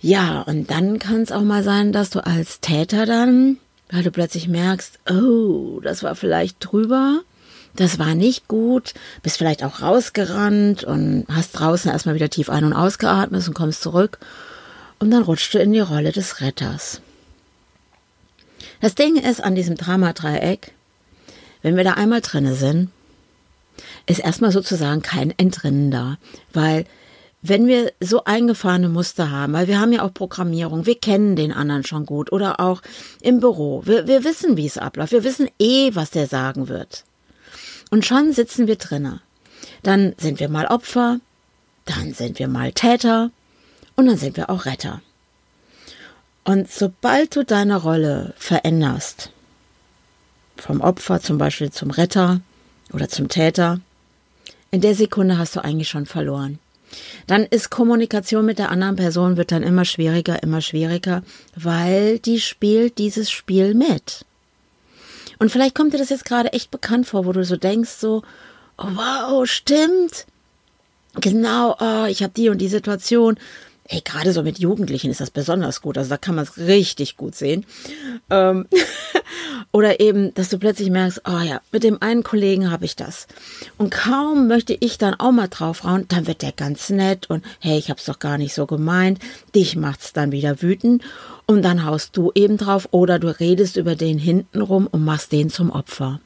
Ja, 0.00 0.42
und 0.42 0.70
dann 0.70 1.00
kann 1.00 1.22
es 1.22 1.32
auch 1.32 1.42
mal 1.42 1.64
sein, 1.64 1.90
dass 1.90 2.10
du 2.10 2.24
als 2.24 2.60
Täter 2.60 3.04
dann, 3.04 3.58
weil 3.90 4.04
du 4.04 4.12
plötzlich 4.12 4.46
merkst, 4.46 5.00
oh, 5.10 5.80
das 5.80 6.04
war 6.04 6.14
vielleicht 6.14 6.58
drüber, 6.60 7.22
das 7.74 7.98
war 7.98 8.14
nicht 8.14 8.46
gut, 8.46 8.94
bist 9.24 9.38
vielleicht 9.38 9.64
auch 9.64 9.82
rausgerannt 9.82 10.84
und 10.84 11.26
hast 11.28 11.58
draußen 11.58 11.90
erstmal 11.90 12.14
wieder 12.14 12.30
tief 12.30 12.48
ein- 12.48 12.62
und 12.62 12.72
ausgeatmet 12.72 13.48
und 13.48 13.54
kommst 13.54 13.82
zurück 13.82 14.20
und 15.00 15.10
dann 15.10 15.24
rutschst 15.24 15.54
du 15.54 15.58
in 15.58 15.72
die 15.72 15.80
Rolle 15.80 16.12
des 16.12 16.40
Retters. 16.40 17.00
Das 18.80 18.94
Ding 18.94 19.16
ist 19.16 19.42
an 19.42 19.56
diesem 19.56 19.74
Dramadreieck, 19.74 20.70
wenn 21.62 21.76
wir 21.76 21.82
da 21.82 21.94
einmal 21.94 22.20
drinne 22.20 22.54
sind, 22.54 22.90
ist 24.06 24.20
erstmal 24.20 24.52
sozusagen 24.52 25.02
kein 25.02 25.32
Entrinnen 25.38 25.90
da, 25.90 26.18
weil 26.52 26.84
wenn 27.40 27.68
wir 27.68 27.92
so 28.00 28.24
eingefahrene 28.24 28.88
Muster 28.88 29.30
haben, 29.30 29.52
weil 29.52 29.68
wir 29.68 29.78
haben 29.78 29.92
ja 29.92 30.02
auch 30.02 30.12
Programmierung, 30.12 30.86
wir 30.86 30.98
kennen 30.98 31.36
den 31.36 31.52
anderen 31.52 31.84
schon 31.84 32.04
gut 32.04 32.32
oder 32.32 32.58
auch 32.58 32.82
im 33.20 33.40
Büro, 33.40 33.82
wir, 33.84 34.08
wir 34.08 34.24
wissen, 34.24 34.56
wie 34.56 34.66
es 34.66 34.78
abläuft, 34.78 35.12
wir 35.12 35.24
wissen 35.24 35.48
eh, 35.58 35.94
was 35.94 36.10
der 36.10 36.26
sagen 36.26 36.68
wird. 36.68 37.04
Und 37.90 38.04
schon 38.04 38.32
sitzen 38.32 38.66
wir 38.66 38.76
drinnen. 38.76 39.20
Dann 39.82 40.14
sind 40.18 40.40
wir 40.40 40.48
mal 40.48 40.66
Opfer, 40.66 41.20
dann 41.84 42.12
sind 42.12 42.38
wir 42.38 42.48
mal 42.48 42.72
Täter 42.72 43.30
und 43.94 44.06
dann 44.06 44.18
sind 44.18 44.36
wir 44.36 44.50
auch 44.50 44.66
Retter. 44.66 45.00
Und 46.44 46.70
sobald 46.70 47.36
du 47.36 47.44
deine 47.44 47.76
Rolle 47.76 48.34
veränderst, 48.36 49.30
vom 50.56 50.80
Opfer 50.80 51.20
zum 51.20 51.38
Beispiel 51.38 51.70
zum 51.70 51.90
Retter 51.90 52.40
oder 52.92 53.08
zum 53.08 53.28
Täter, 53.28 53.80
in 54.70 54.80
der 54.80 54.94
Sekunde 54.94 55.38
hast 55.38 55.56
du 55.56 55.64
eigentlich 55.64 55.88
schon 55.88 56.06
verloren. 56.06 56.58
Dann 57.26 57.44
ist 57.44 57.70
Kommunikation 57.70 58.46
mit 58.46 58.58
der 58.58 58.70
anderen 58.70 58.96
Person 58.96 59.36
wird 59.36 59.52
dann 59.52 59.62
immer 59.62 59.84
schwieriger, 59.84 60.42
immer 60.42 60.60
schwieriger, 60.60 61.22
weil 61.54 62.18
die 62.18 62.40
spielt 62.40 62.98
dieses 62.98 63.30
Spiel 63.30 63.74
mit. 63.74 64.24
Und 65.38 65.50
vielleicht 65.50 65.74
kommt 65.74 65.92
dir 65.92 65.98
das 65.98 66.08
jetzt 66.08 66.24
gerade 66.24 66.52
echt 66.52 66.70
bekannt 66.70 67.06
vor, 67.06 67.26
wo 67.26 67.32
du 67.32 67.44
so 67.44 67.56
denkst, 67.56 67.90
so, 67.90 68.22
oh, 68.78 68.86
wow, 68.94 69.46
stimmt. 69.46 70.26
Genau, 71.14 71.76
oh, 71.78 72.06
ich 72.06 72.22
habe 72.22 72.32
die 72.34 72.48
und 72.48 72.58
die 72.58 72.68
Situation. 72.68 73.38
Ey, 73.90 74.02
gerade 74.02 74.32
so 74.32 74.42
mit 74.42 74.58
Jugendlichen 74.58 75.10
ist 75.10 75.20
das 75.20 75.30
besonders 75.30 75.80
gut. 75.80 75.96
Also 75.96 76.10
da 76.10 76.18
kann 76.18 76.34
man 76.34 76.44
es 76.44 76.58
richtig 76.58 77.16
gut 77.16 77.34
sehen. 77.34 77.64
Ähm 78.28 78.66
Oder 79.72 80.00
eben, 80.00 80.32
dass 80.34 80.48
du 80.48 80.58
plötzlich 80.58 80.90
merkst, 80.90 81.22
oh 81.26 81.40
ja, 81.40 81.60
mit 81.72 81.82
dem 81.82 82.00
einen 82.00 82.22
Kollegen 82.22 82.70
habe 82.70 82.84
ich 82.84 82.96
das. 82.96 83.26
Und 83.76 83.90
kaum 83.90 84.48
möchte 84.48 84.76
ich 84.78 84.98
dann 84.98 85.14
auch 85.14 85.32
mal 85.32 85.48
draufhauen, 85.48 86.06
dann 86.08 86.26
wird 86.26 86.42
der 86.42 86.52
ganz 86.52 86.88
nett 86.90 87.28
und 87.28 87.44
hey, 87.60 87.78
ich 87.78 87.90
hab's 87.90 88.06
doch 88.06 88.18
gar 88.18 88.38
nicht 88.38 88.54
so 88.54 88.66
gemeint. 88.66 89.20
Dich 89.54 89.76
macht's 89.76 90.12
dann 90.12 90.32
wieder 90.32 90.62
wütend 90.62 91.02
und 91.46 91.62
dann 91.62 91.84
haust 91.84 92.16
du 92.16 92.32
eben 92.34 92.56
drauf 92.56 92.88
oder 92.92 93.18
du 93.18 93.28
redest 93.28 93.76
über 93.76 93.94
den 93.94 94.18
hinten 94.18 94.62
rum 94.62 94.86
und 94.86 95.04
machst 95.04 95.32
den 95.32 95.50
zum 95.50 95.70
Opfer. 95.70 96.20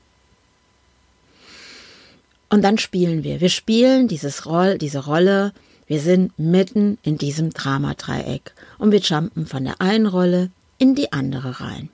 Und 2.49 2.63
dann 2.63 2.79
spielen 2.79 3.25
wir. 3.25 3.41
Wir 3.41 3.49
spielen 3.49 4.09
dieses 4.09 4.47
Roll, 4.47 4.79
diese 4.79 5.05
Rolle. 5.05 5.53
Wir 5.93 6.01
sind 6.01 6.39
mitten 6.39 6.97
in 7.03 7.19
diesem 7.19 7.51
Dramadreieck 7.51 8.55
und 8.79 8.93
wir 8.93 9.01
jumpen 9.01 9.45
von 9.45 9.63
der 9.63 9.79
einen 9.83 10.07
Rolle 10.07 10.51
in 10.79 10.95
die 10.95 11.13
andere 11.13 11.61
rein. 11.61 11.91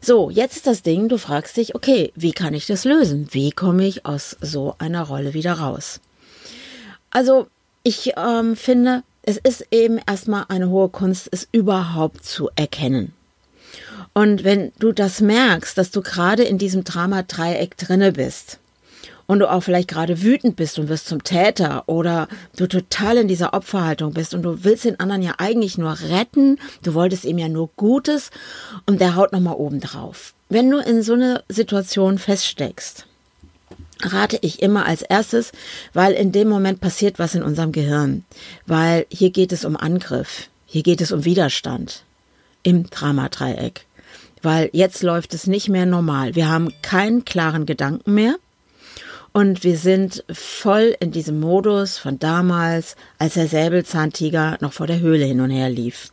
So, 0.00 0.30
jetzt 0.30 0.56
ist 0.56 0.66
das 0.66 0.80
Ding, 0.80 1.10
du 1.10 1.18
fragst 1.18 1.58
dich, 1.58 1.74
okay, 1.74 2.14
wie 2.16 2.32
kann 2.32 2.54
ich 2.54 2.66
das 2.66 2.86
lösen? 2.86 3.28
Wie 3.32 3.50
komme 3.50 3.86
ich 3.86 4.06
aus 4.06 4.38
so 4.40 4.76
einer 4.78 5.02
Rolle 5.02 5.34
wieder 5.34 5.52
raus? 5.52 6.00
Also, 7.10 7.46
ich 7.82 8.14
ähm, 8.16 8.56
finde, 8.56 9.02
es 9.20 9.36
ist 9.36 9.66
eben 9.70 10.00
erstmal 10.06 10.46
eine 10.48 10.70
hohe 10.70 10.88
Kunst, 10.88 11.28
es 11.30 11.46
überhaupt 11.52 12.24
zu 12.24 12.48
erkennen. 12.56 13.12
Und 14.14 14.44
wenn 14.44 14.72
du 14.78 14.92
das 14.92 15.20
merkst, 15.20 15.76
dass 15.76 15.90
du 15.90 16.00
gerade 16.00 16.44
in 16.44 16.56
diesem 16.56 16.84
Drama-Dreieck 16.84 17.76
drinne 17.76 18.12
bist, 18.12 18.60
und 19.26 19.38
du 19.40 19.50
auch 19.50 19.62
vielleicht 19.62 19.88
gerade 19.88 20.22
wütend 20.22 20.56
bist 20.56 20.78
und 20.78 20.88
wirst 20.88 21.06
zum 21.06 21.24
Täter 21.24 21.84
oder 21.86 22.28
du 22.56 22.66
total 22.66 23.18
in 23.18 23.28
dieser 23.28 23.54
Opferhaltung 23.54 24.12
bist 24.12 24.34
und 24.34 24.42
du 24.42 24.64
willst 24.64 24.84
den 24.84 25.00
anderen 25.00 25.22
ja 25.22 25.34
eigentlich 25.38 25.78
nur 25.78 25.98
retten, 26.10 26.58
du 26.82 26.94
wolltest 26.94 27.24
ihm 27.24 27.38
ja 27.38 27.48
nur 27.48 27.70
Gutes 27.76 28.30
und 28.86 29.00
der 29.00 29.16
haut 29.16 29.32
nochmal 29.32 29.56
oben 29.56 29.80
drauf. 29.80 30.34
Wenn 30.48 30.70
du 30.70 30.78
in 30.78 31.02
so 31.02 31.14
eine 31.14 31.42
Situation 31.48 32.18
feststeckst, 32.18 33.06
rate 34.02 34.38
ich 34.42 34.62
immer 34.62 34.86
als 34.86 35.02
erstes, 35.02 35.52
weil 35.92 36.12
in 36.12 36.32
dem 36.32 36.48
Moment 36.48 36.80
passiert 36.80 37.18
was 37.18 37.34
in 37.34 37.42
unserem 37.42 37.72
Gehirn, 37.72 38.24
weil 38.66 39.06
hier 39.10 39.30
geht 39.30 39.52
es 39.52 39.64
um 39.64 39.76
Angriff, 39.76 40.48
hier 40.66 40.82
geht 40.82 41.00
es 41.00 41.12
um 41.12 41.24
Widerstand 41.24 42.04
im 42.62 42.88
Dramadreieck, 42.90 43.86
weil 44.42 44.70
jetzt 44.72 45.02
läuft 45.02 45.34
es 45.34 45.46
nicht 45.46 45.68
mehr 45.68 45.86
normal. 45.86 46.34
Wir 46.34 46.48
haben 46.48 46.72
keinen 46.82 47.24
klaren 47.24 47.66
Gedanken 47.66 48.14
mehr. 48.14 48.34
Und 49.36 49.64
wir 49.64 49.76
sind 49.76 50.22
voll 50.30 50.94
in 51.00 51.10
diesem 51.10 51.40
Modus 51.40 51.98
von 51.98 52.20
damals, 52.20 52.94
als 53.18 53.34
der 53.34 53.48
Säbelzahntiger 53.48 54.58
noch 54.60 54.72
vor 54.72 54.86
der 54.86 55.00
Höhle 55.00 55.24
hin 55.24 55.40
und 55.40 55.50
her 55.50 55.68
lief. 55.68 56.12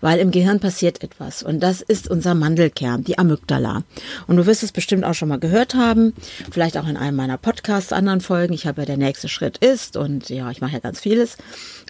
Weil 0.00 0.18
im 0.18 0.30
Gehirn 0.30 0.58
passiert 0.58 1.02
etwas. 1.02 1.42
Und 1.42 1.60
das 1.60 1.82
ist 1.82 2.08
unser 2.08 2.34
Mandelkern, 2.34 3.04
die 3.04 3.18
Amygdala. 3.18 3.82
Und 4.26 4.36
du 4.36 4.46
wirst 4.46 4.62
es 4.62 4.72
bestimmt 4.72 5.04
auch 5.04 5.12
schon 5.12 5.28
mal 5.28 5.38
gehört 5.38 5.74
haben. 5.74 6.14
Vielleicht 6.50 6.78
auch 6.78 6.88
in 6.88 6.96
einem 6.96 7.18
meiner 7.18 7.36
Podcasts, 7.36 7.92
anderen 7.92 8.22
Folgen. 8.22 8.54
Ich 8.54 8.66
habe 8.66 8.80
ja 8.80 8.86
der 8.86 8.96
nächste 8.96 9.28
Schritt 9.28 9.58
ist. 9.58 9.98
Und 9.98 10.30
ja, 10.30 10.50
ich 10.50 10.62
mache 10.62 10.72
ja 10.72 10.78
ganz 10.78 11.00
vieles. 11.00 11.36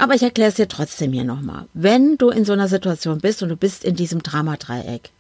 Aber 0.01 0.17
ich 0.17 0.25
erkläre 0.25 0.49
es 0.49 0.57
dir 0.57 0.67
trotzdem 0.67 1.13
hier 1.13 1.23
nochmal. 1.23 1.67
Wenn 1.73 2.19
du 2.19 2.31
in 2.31 2.45
so 2.45 2.53
einer 2.53 2.67
Situation 2.67 3.19
bist 3.21 3.45
und 3.45 3.51
du 3.51 3.57
bist 3.57 3.85
in 3.85 3.95
diesem 3.95 4.25
Dramadreieck, 4.25 5.11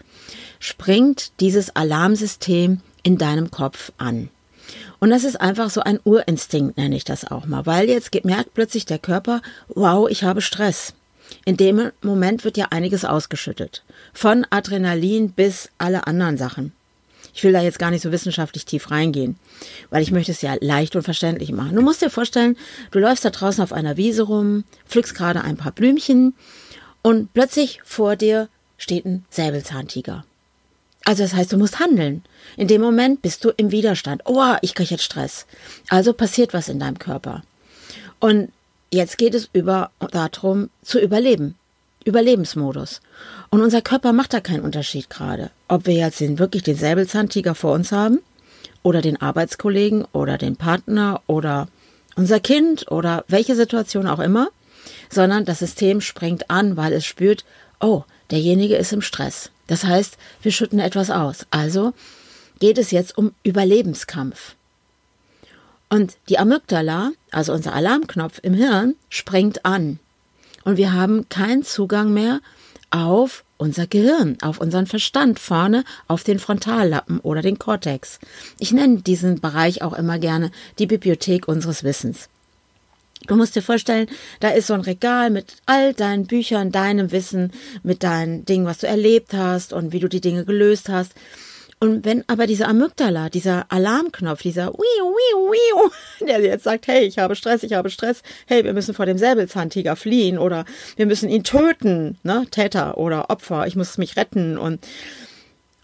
springt 0.58 1.30
dieses 1.38 1.76
Alarmsystem 1.76 2.80
in 3.04 3.18
deinem 3.18 3.52
Kopf 3.52 3.92
an. 3.98 4.30
Und 5.00 5.10
das 5.10 5.24
ist 5.24 5.40
einfach 5.40 5.70
so 5.70 5.80
ein 5.80 6.00
Urinstinkt, 6.04 6.76
nenne 6.76 6.96
ich 6.96 7.04
das 7.04 7.24
auch 7.24 7.46
mal, 7.46 7.66
weil 7.66 7.88
jetzt 7.88 8.12
merkt 8.24 8.54
plötzlich 8.54 8.84
der 8.84 8.98
Körper, 8.98 9.42
wow, 9.68 10.08
ich 10.08 10.24
habe 10.24 10.40
Stress. 10.40 10.94
In 11.44 11.56
dem 11.56 11.92
Moment 12.02 12.44
wird 12.44 12.56
ja 12.56 12.66
einiges 12.70 13.04
ausgeschüttet. 13.04 13.84
Von 14.12 14.46
Adrenalin 14.50 15.32
bis 15.32 15.70
alle 15.78 16.06
anderen 16.06 16.38
Sachen. 16.38 16.72
Ich 17.34 17.44
will 17.44 17.52
da 17.52 17.62
jetzt 17.62 17.78
gar 17.78 17.90
nicht 17.90 18.02
so 18.02 18.10
wissenschaftlich 18.10 18.64
tief 18.64 18.90
reingehen, 18.90 19.38
weil 19.90 20.02
ich 20.02 20.10
möchte 20.10 20.32
es 20.32 20.42
ja 20.42 20.56
leicht 20.60 20.96
und 20.96 21.02
verständlich 21.02 21.52
machen. 21.52 21.76
Du 21.76 21.82
musst 21.82 22.02
dir 22.02 22.10
vorstellen, 22.10 22.56
du 22.90 22.98
läufst 22.98 23.24
da 23.24 23.30
draußen 23.30 23.62
auf 23.62 23.72
einer 23.72 23.96
Wiese 23.96 24.22
rum, 24.22 24.64
pflückst 24.88 25.14
gerade 25.14 25.42
ein 25.42 25.56
paar 25.56 25.72
Blümchen 25.72 26.34
und 27.02 27.32
plötzlich 27.34 27.80
vor 27.84 28.16
dir 28.16 28.48
steht 28.76 29.04
ein 29.04 29.24
Säbelzahntiger. 29.30 30.24
Also 31.04 31.22
das 31.22 31.34
heißt, 31.34 31.52
du 31.52 31.58
musst 31.58 31.80
handeln. 31.80 32.22
In 32.56 32.68
dem 32.68 32.82
Moment 32.82 33.22
bist 33.22 33.44
du 33.44 33.50
im 33.56 33.70
Widerstand. 33.70 34.22
Oh, 34.26 34.54
ich 34.62 34.74
kriege 34.74 34.90
jetzt 34.90 35.04
Stress. 35.04 35.46
Also 35.88 36.12
passiert 36.12 36.52
was 36.52 36.68
in 36.68 36.78
deinem 36.78 36.98
Körper. 36.98 37.42
Und 38.20 38.52
jetzt 38.90 39.18
geht 39.18 39.34
es 39.34 39.48
über 39.52 39.90
darum 40.10 40.70
zu 40.82 41.00
überleben. 41.00 41.54
Überlebensmodus. 42.04 43.00
Und 43.50 43.60
unser 43.60 43.82
Körper 43.82 44.12
macht 44.12 44.32
da 44.32 44.40
keinen 44.40 44.62
Unterschied 44.62 45.10
gerade. 45.10 45.50
Ob 45.68 45.86
wir 45.86 45.94
jetzt 45.94 46.20
den, 46.20 46.38
wirklich 46.38 46.62
den 46.62 46.76
Säbelzahntiger 46.76 47.54
vor 47.54 47.72
uns 47.72 47.92
haben 47.92 48.20
oder 48.82 49.02
den 49.02 49.20
Arbeitskollegen 49.20 50.04
oder 50.12 50.38
den 50.38 50.56
Partner 50.56 51.20
oder 51.26 51.68
unser 52.16 52.40
Kind 52.40 52.90
oder 52.90 53.24
welche 53.28 53.54
Situation 53.56 54.06
auch 54.06 54.20
immer, 54.20 54.48
sondern 55.10 55.44
das 55.44 55.60
System 55.60 56.00
springt 56.00 56.50
an, 56.50 56.76
weil 56.76 56.92
es 56.92 57.04
spürt, 57.04 57.44
oh, 57.80 58.02
derjenige 58.30 58.76
ist 58.76 58.92
im 58.92 59.02
Stress. 59.02 59.50
Das 59.68 59.84
heißt, 59.84 60.18
wir 60.42 60.50
schütten 60.50 60.80
etwas 60.80 61.10
aus. 61.10 61.46
Also 61.50 61.94
geht 62.58 62.78
es 62.78 62.90
jetzt 62.90 63.16
um 63.16 63.32
Überlebenskampf. 63.44 64.56
Und 65.88 66.16
die 66.28 66.38
Amygdala, 66.38 67.12
also 67.30 67.52
unser 67.52 67.74
Alarmknopf 67.74 68.40
im 68.42 68.54
Hirn, 68.54 68.96
springt 69.08 69.64
an. 69.64 70.00
Und 70.64 70.76
wir 70.76 70.92
haben 70.92 71.28
keinen 71.28 71.62
Zugang 71.62 72.12
mehr 72.12 72.40
auf 72.90 73.44
unser 73.56 73.86
Gehirn, 73.86 74.38
auf 74.42 74.60
unseren 74.60 74.86
Verstand 74.86 75.38
vorne, 75.38 75.84
auf 76.06 76.24
den 76.24 76.38
Frontallappen 76.38 77.20
oder 77.20 77.42
den 77.42 77.58
Kortex. 77.58 78.18
Ich 78.58 78.72
nenne 78.72 78.98
diesen 78.98 79.40
Bereich 79.40 79.82
auch 79.82 79.92
immer 79.92 80.18
gerne 80.18 80.50
die 80.78 80.86
Bibliothek 80.86 81.48
unseres 81.48 81.84
Wissens. 81.84 82.28
Du 83.26 83.36
musst 83.36 83.56
dir 83.56 83.62
vorstellen, 83.62 84.06
da 84.40 84.50
ist 84.50 84.68
so 84.68 84.74
ein 84.74 84.80
Regal 84.80 85.30
mit 85.30 85.56
all 85.66 85.92
deinen 85.92 86.26
Büchern, 86.26 86.70
deinem 86.70 87.10
Wissen, 87.10 87.52
mit 87.82 88.02
deinen 88.02 88.44
Dingen, 88.44 88.66
was 88.66 88.78
du 88.78 88.86
erlebt 88.86 89.32
hast 89.34 89.72
und 89.72 89.92
wie 89.92 90.00
du 90.00 90.08
die 90.08 90.20
Dinge 90.20 90.44
gelöst 90.44 90.88
hast. 90.88 91.12
Und 91.80 92.04
wenn 92.04 92.24
aber 92.26 92.46
dieser 92.48 92.68
Amygdala, 92.68 93.28
dieser 93.28 93.66
Alarmknopf, 93.70 94.42
dieser 94.42 94.72
Wiu, 94.72 95.04
Wiu, 95.04 95.52
Wiu, 95.52 95.90
der 96.26 96.40
jetzt 96.40 96.64
sagt, 96.64 96.88
hey, 96.88 97.04
ich 97.04 97.18
habe 97.18 97.36
Stress, 97.36 97.62
ich 97.62 97.72
habe 97.74 97.90
Stress, 97.90 98.22
hey, 98.46 98.64
wir 98.64 98.72
müssen 98.72 98.94
vor 98.94 99.06
dem 99.06 99.18
Säbelzahntiger 99.18 99.94
fliehen 99.94 100.38
oder 100.38 100.64
wir 100.96 101.06
müssen 101.06 101.28
ihn 101.28 101.44
töten, 101.44 102.18
ne, 102.24 102.46
Täter 102.50 102.98
oder 102.98 103.30
Opfer, 103.30 103.66
ich 103.68 103.76
muss 103.76 103.96
mich 103.96 104.16
retten 104.16 104.58
und, 104.58 104.84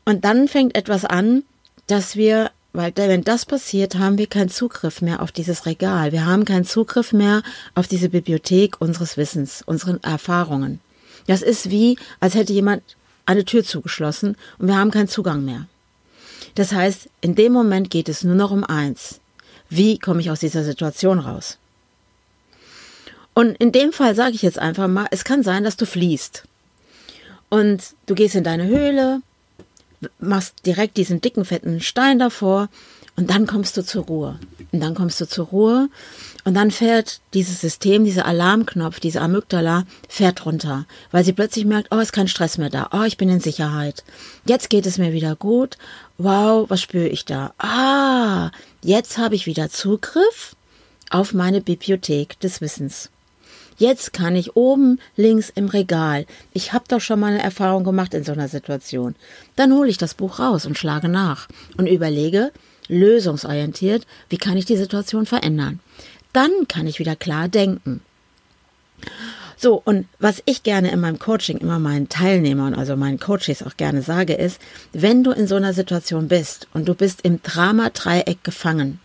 und 0.04 0.24
dann 0.24 0.48
fängt 0.48 0.76
etwas 0.76 1.04
an, 1.04 1.44
dass 1.86 2.16
wir 2.16 2.50
weil 2.74 2.92
wenn 2.96 3.22
das 3.22 3.46
passiert, 3.46 3.94
haben 3.94 4.18
wir 4.18 4.26
keinen 4.26 4.48
Zugriff 4.50 5.00
mehr 5.00 5.22
auf 5.22 5.30
dieses 5.30 5.64
Regal. 5.64 6.10
Wir 6.10 6.26
haben 6.26 6.44
keinen 6.44 6.64
Zugriff 6.64 7.12
mehr 7.12 7.42
auf 7.76 7.86
diese 7.86 8.08
Bibliothek 8.08 8.80
unseres 8.80 9.16
Wissens, 9.16 9.62
unseren 9.64 10.02
Erfahrungen. 10.02 10.80
Das 11.28 11.40
ist 11.40 11.70
wie, 11.70 11.96
als 12.18 12.34
hätte 12.34 12.52
jemand 12.52 12.82
eine 13.26 13.44
Tür 13.44 13.62
zugeschlossen 13.64 14.36
und 14.58 14.66
wir 14.66 14.76
haben 14.76 14.90
keinen 14.90 15.08
Zugang 15.08 15.44
mehr. 15.44 15.66
Das 16.56 16.72
heißt, 16.72 17.08
in 17.20 17.36
dem 17.36 17.52
Moment 17.52 17.90
geht 17.90 18.08
es 18.08 18.24
nur 18.24 18.34
noch 18.34 18.50
um 18.50 18.64
eins. 18.64 19.20
Wie 19.70 19.98
komme 19.98 20.20
ich 20.20 20.30
aus 20.32 20.40
dieser 20.40 20.64
Situation 20.64 21.20
raus? 21.20 21.58
Und 23.34 23.56
in 23.58 23.70
dem 23.70 23.92
Fall 23.92 24.16
sage 24.16 24.34
ich 24.34 24.42
jetzt 24.42 24.58
einfach 24.58 24.88
mal, 24.88 25.06
es 25.12 25.24
kann 25.24 25.44
sein, 25.44 25.62
dass 25.62 25.76
du 25.76 25.86
fließt. 25.86 26.42
Und 27.50 27.82
du 28.06 28.16
gehst 28.16 28.34
in 28.34 28.44
deine 28.44 28.66
Höhle, 28.66 29.22
machst 30.18 30.66
direkt 30.66 30.96
diesen 30.96 31.20
dicken, 31.20 31.44
fetten 31.44 31.80
Stein 31.80 32.18
davor 32.18 32.68
und 33.16 33.30
dann 33.30 33.46
kommst 33.46 33.76
du 33.76 33.84
zur 33.84 34.04
Ruhe. 34.04 34.38
Und 34.72 34.80
dann 34.80 34.94
kommst 34.94 35.20
du 35.20 35.28
zur 35.28 35.46
Ruhe 35.46 35.88
und 36.44 36.54
dann 36.54 36.70
fährt 36.70 37.20
dieses 37.32 37.60
System, 37.60 38.04
dieser 38.04 38.26
Alarmknopf, 38.26 38.98
diese 38.98 39.20
Amygdala, 39.20 39.84
fährt 40.08 40.44
runter, 40.44 40.86
weil 41.12 41.24
sie 41.24 41.32
plötzlich 41.32 41.64
merkt, 41.64 41.88
oh, 41.92 41.98
ist 41.98 42.12
kein 42.12 42.28
Stress 42.28 42.58
mehr 42.58 42.70
da, 42.70 42.90
oh, 42.92 43.04
ich 43.04 43.16
bin 43.16 43.28
in 43.28 43.40
Sicherheit. 43.40 44.02
Jetzt 44.46 44.70
geht 44.70 44.86
es 44.86 44.98
mir 44.98 45.12
wieder 45.12 45.36
gut. 45.36 45.78
Wow, 46.18 46.68
was 46.68 46.80
spüre 46.80 47.08
ich 47.08 47.24
da? 47.24 47.54
Ah, 47.58 48.50
jetzt 48.82 49.16
habe 49.18 49.36
ich 49.36 49.46
wieder 49.46 49.70
Zugriff 49.70 50.56
auf 51.10 51.32
meine 51.32 51.60
Bibliothek 51.60 52.40
des 52.40 52.60
Wissens. 52.60 53.10
Jetzt 53.76 54.12
kann 54.12 54.36
ich 54.36 54.56
oben 54.56 55.00
links 55.16 55.50
im 55.54 55.68
Regal. 55.68 56.26
Ich 56.52 56.72
habe 56.72 56.84
doch 56.88 57.00
schon 57.00 57.20
mal 57.20 57.32
eine 57.32 57.42
Erfahrung 57.42 57.84
gemacht 57.84 58.14
in 58.14 58.24
so 58.24 58.32
einer 58.32 58.48
Situation. 58.48 59.14
Dann 59.56 59.72
hole 59.72 59.88
ich 59.88 59.98
das 59.98 60.14
Buch 60.14 60.38
raus 60.38 60.66
und 60.66 60.78
schlage 60.78 61.08
nach 61.08 61.48
und 61.76 61.86
überlege, 61.86 62.52
lösungsorientiert, 62.88 64.06
wie 64.28 64.38
kann 64.38 64.56
ich 64.56 64.64
die 64.64 64.76
Situation 64.76 65.26
verändern. 65.26 65.80
Dann 66.32 66.50
kann 66.68 66.86
ich 66.86 66.98
wieder 66.98 67.16
klar 67.16 67.48
denken. 67.48 68.00
So, 69.56 69.80
und 69.84 70.06
was 70.18 70.42
ich 70.46 70.62
gerne 70.62 70.90
in 70.90 71.00
meinem 71.00 71.18
Coaching 71.18 71.58
immer 71.58 71.78
meinen 71.78 72.08
Teilnehmern, 72.08 72.74
also 72.74 72.96
meinen 72.96 73.18
Coaches 73.18 73.62
auch 73.62 73.76
gerne 73.76 74.02
sage, 74.02 74.34
ist, 74.34 74.60
wenn 74.92 75.24
du 75.24 75.30
in 75.30 75.46
so 75.46 75.54
einer 75.54 75.72
Situation 75.72 76.28
bist 76.28 76.68
und 76.74 76.86
du 76.86 76.94
bist 76.94 77.20
im 77.22 77.42
Drama-Dreieck 77.42 78.42
gefangen, 78.44 79.00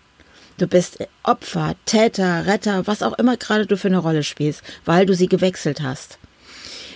Du 0.60 0.68
bist 0.68 0.98
Opfer, 1.24 1.76
Täter, 1.86 2.46
Retter, 2.46 2.86
was 2.86 3.02
auch 3.02 3.18
immer 3.18 3.38
gerade 3.38 3.66
du 3.66 3.78
für 3.78 3.88
eine 3.88 4.00
Rolle 4.00 4.24
spielst, 4.24 4.62
weil 4.84 5.06
du 5.06 5.16
sie 5.16 5.30
gewechselt 5.30 5.82
hast. 5.82 6.20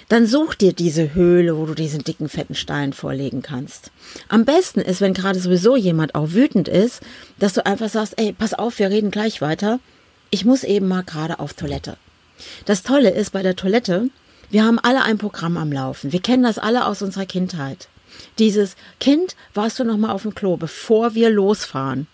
Dann 0.09 0.27
such 0.27 0.55
dir 0.55 0.73
diese 0.73 1.13
Höhle, 1.13 1.57
wo 1.57 1.65
du 1.65 1.73
diesen 1.73 2.03
dicken, 2.03 2.27
fetten 2.27 2.55
Stein 2.55 2.91
vorlegen 2.91 3.41
kannst. 3.41 3.89
Am 4.27 4.43
besten 4.43 4.81
ist, 4.81 4.99
wenn 4.99 5.13
gerade 5.13 5.39
sowieso 5.39 5.77
jemand 5.77 6.13
auch 6.13 6.31
wütend 6.31 6.67
ist, 6.67 6.99
dass 7.39 7.53
du 7.53 7.65
einfach 7.65 7.87
sagst, 7.87 8.15
ey, 8.17 8.33
pass 8.33 8.53
auf, 8.53 8.79
wir 8.79 8.89
reden 8.89 9.11
gleich 9.11 9.39
weiter. 9.39 9.79
Ich 10.29 10.43
muss 10.43 10.65
eben 10.65 10.89
mal 10.89 11.03
gerade 11.03 11.39
auf 11.39 11.53
Toilette. 11.53 11.95
Das 12.65 12.83
Tolle 12.83 13.11
ist 13.11 13.31
bei 13.31 13.43
der 13.43 13.55
Toilette, 13.55 14.09
wir 14.49 14.65
haben 14.65 14.77
alle 14.77 15.03
ein 15.03 15.17
Programm 15.17 15.55
am 15.55 15.71
Laufen. 15.71 16.11
Wir 16.11 16.21
kennen 16.21 16.43
das 16.43 16.59
alle 16.59 16.85
aus 16.85 17.01
unserer 17.01 17.25
Kindheit. 17.25 17.87
Dieses 18.39 18.75
Kind, 18.99 19.37
warst 19.53 19.79
du 19.79 19.85
noch 19.85 19.97
mal 19.97 20.11
auf 20.11 20.23
dem 20.23 20.35
Klo, 20.35 20.57
bevor 20.57 21.15
wir 21.15 21.29
losfahren? 21.29 22.07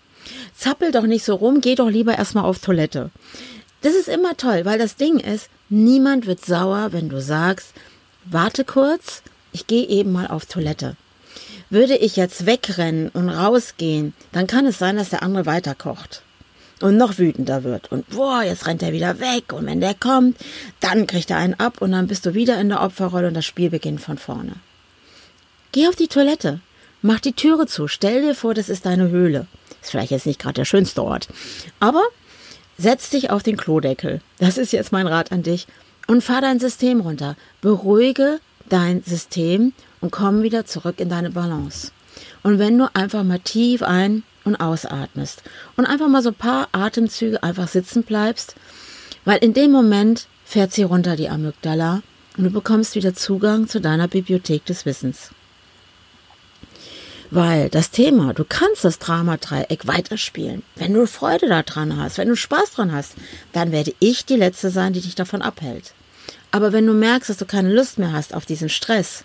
Zappel 0.56 0.92
doch 0.92 1.04
nicht 1.04 1.26
so 1.26 1.36
rum, 1.36 1.62
geh 1.62 1.76
doch 1.76 1.90
lieber 1.90 2.18
erstmal 2.18 2.46
auf 2.46 2.60
Toilette. 2.60 3.12
Das 3.82 3.94
ist 3.94 4.10
immer 4.10 4.36
toll, 4.36 4.66
weil 4.66 4.78
das 4.78 4.96
Ding 4.96 5.20
ist, 5.20 5.50
niemand 5.70 6.26
wird 6.26 6.46
sauer, 6.46 6.90
wenn 6.92 7.10
du 7.10 7.22
sagst, 7.22 7.74
warte 8.26 8.66
kurz, 8.66 9.22
ich 9.52 9.68
gehe 9.68 9.88
eben 9.88 10.12
mal 10.12 10.28
auf 10.28 10.46
Toilette. 10.46 10.96
Würde 11.70 11.96
ich 11.96 12.16
jetzt 12.16 12.46
wegrennen 12.46 13.10
und 13.10 13.30
rausgehen, 13.30 14.14
dann 14.32 14.48
kann 14.48 14.66
es 14.66 14.80
sein, 14.80 14.98
dass 14.98 15.10
der 15.10 15.24
andere 15.24 15.46
weiterkocht 15.46 16.24
und 16.82 16.98
noch 16.98 17.18
wütender 17.18 17.64
wird. 17.64 17.92
Und 17.92 18.10
boah, 18.10 18.44
jetzt 18.44 18.66
rennt 18.68 18.84
er 18.84 18.94
wieder 18.94 19.20
weg. 19.20 19.54
Und 19.54 19.66
wenn 19.66 19.82
der 19.82 19.94
kommt, 19.94 20.38
dann 20.80 21.08
kriegt 21.08 21.30
er 21.30 21.38
einen 21.38 21.54
ab 21.56 21.82
und 21.82 21.92
dann 21.92 22.08
bist 22.08 22.26
du 22.26 22.34
wieder 22.34 22.60
in 22.60 22.70
der 22.70 22.82
Opferrolle 22.82 23.28
und 23.28 23.34
das 23.34 23.46
Spiel 23.46 23.70
beginnt 23.70 24.02
von 24.02 24.18
vorne. 24.18 24.54
Geh 25.72 25.88
auf 25.88 25.96
die 25.96 26.08
Toilette. 26.08 26.62
Mach 27.02 27.20
die 27.20 27.34
Türe 27.34 27.68
zu. 27.68 27.88
Stell 27.88 28.22
dir 28.22 28.36
vor, 28.36 28.54
das 28.54 28.70
ist 28.70 28.86
deine 28.86 29.10
Höhle. 29.10 29.48
Ist 29.82 29.92
vielleicht 29.92 30.12
jetzt 30.12 30.26
nicht 30.26 30.40
gerade 30.40 30.56
der 30.56 30.66
schönste 30.66 31.04
Ort. 31.04 31.28
Aber 31.80 32.04
setz 32.78 33.10
dich 33.10 33.32
auf 33.32 33.44
den 33.44 33.58
Klodeckel. 33.58 34.22
Das 34.38 34.58
ist 34.58 34.74
jetzt 34.74 34.92
mein 34.92 35.08
Rat 35.08 35.32
an 35.32 35.44
dich. 35.44 35.68
Und 36.08 36.24
fahr 36.24 36.42
dein 36.42 36.60
System 36.60 37.02
runter. 37.02 37.36
Beruhige 37.62 38.40
dein 38.70 39.04
System 39.04 39.74
und 40.02 40.12
komm 40.12 40.44
wieder 40.44 40.66
zurück 40.66 41.00
in 41.00 41.10
deine 41.10 41.32
Balance. 41.32 41.92
Und 42.44 42.60
wenn 42.60 42.78
du 42.78 42.94
einfach 42.96 43.24
mal 43.24 43.40
tief 43.40 43.84
ein- 43.84 44.24
und 44.46 44.56
ausatmest 44.56 45.44
und 45.76 45.86
einfach 45.86 46.08
mal 46.08 46.24
so 46.24 46.30
ein 46.30 46.36
paar 46.36 46.70
Atemzüge 46.72 47.44
einfach 47.44 47.68
sitzen 47.68 48.04
bleibst, 48.04 48.56
weil 49.26 49.38
in 49.40 49.54
dem 49.54 49.72
Moment 49.72 50.28
fährt 50.46 50.72
sie 50.72 50.84
runter, 50.84 51.16
die 51.16 51.30
Amygdala, 51.30 52.02
und 52.38 52.46
du 52.46 52.52
bekommst 52.52 52.96
wieder 52.96 53.14
Zugang 53.14 53.68
zu 53.68 53.82
deiner 53.82 54.08
Bibliothek 54.08 54.66
des 54.66 54.86
Wissens. 54.86 55.32
Weil 57.32 57.70
das 57.70 57.92
Thema, 57.92 58.34
du 58.34 58.44
kannst 58.44 58.84
das 58.84 58.98
Drama-Dreieck 58.98 59.86
weiterspielen. 59.86 60.64
Wenn 60.76 60.94
du 60.94 61.06
Freude 61.06 61.48
daran 61.48 61.98
hast, 61.98 62.18
wenn 62.18 62.28
du 62.28 62.36
Spaß 62.36 62.72
dran 62.72 62.92
hast, 62.92 63.14
dann 63.54 63.72
werde 63.72 63.94
ich 64.00 64.26
die 64.26 64.36
Letzte 64.36 64.72
sein, 64.72 64.94
die 64.94 65.02
dich 65.02 65.16
davon 65.16 65.42
abhält. 65.44 65.94
Aber 66.52 66.74
wenn 66.74 66.88
du 66.88 66.94
merkst, 66.94 67.30
dass 67.30 67.38
du 67.38 67.46
keine 67.46 67.72
Lust 67.72 68.00
mehr 68.00 68.14
hast 68.14 68.34
auf 68.34 68.46
diesen 68.46 68.70
Stress, 68.70 69.24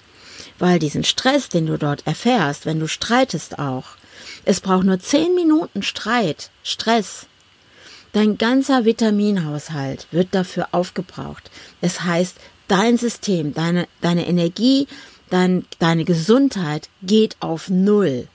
weil 0.59 0.79
diesen 0.79 1.05
Stress, 1.05 1.49
den 1.49 1.67
du 1.67 1.79
dort 1.79 2.07
erfährst, 2.07 2.67
wenn 2.67 2.81
du 2.81 2.89
streitest 2.89 3.59
auch, 3.59 3.97
es 4.45 4.61
braucht 4.61 4.85
nur 4.85 4.99
zehn 4.99 5.35
Minuten 5.35 5.83
Streit, 5.83 6.51
Stress. 6.63 7.27
Dein 8.13 8.37
ganzer 8.37 8.85
Vitaminhaushalt 8.85 10.07
wird 10.11 10.29
dafür 10.33 10.69
aufgebraucht. 10.73 11.51
Es 11.81 12.03
heißt, 12.03 12.37
dein 12.69 12.99
System, 12.99 13.55
deine, 13.55 13.89
deine 14.03 14.27
Energie, 14.27 14.87
dein, 15.35 15.67
deine 15.81 16.05
Gesundheit 16.05 16.88
geht 17.03 17.37
auf 17.41 17.69
Null. 17.69 18.29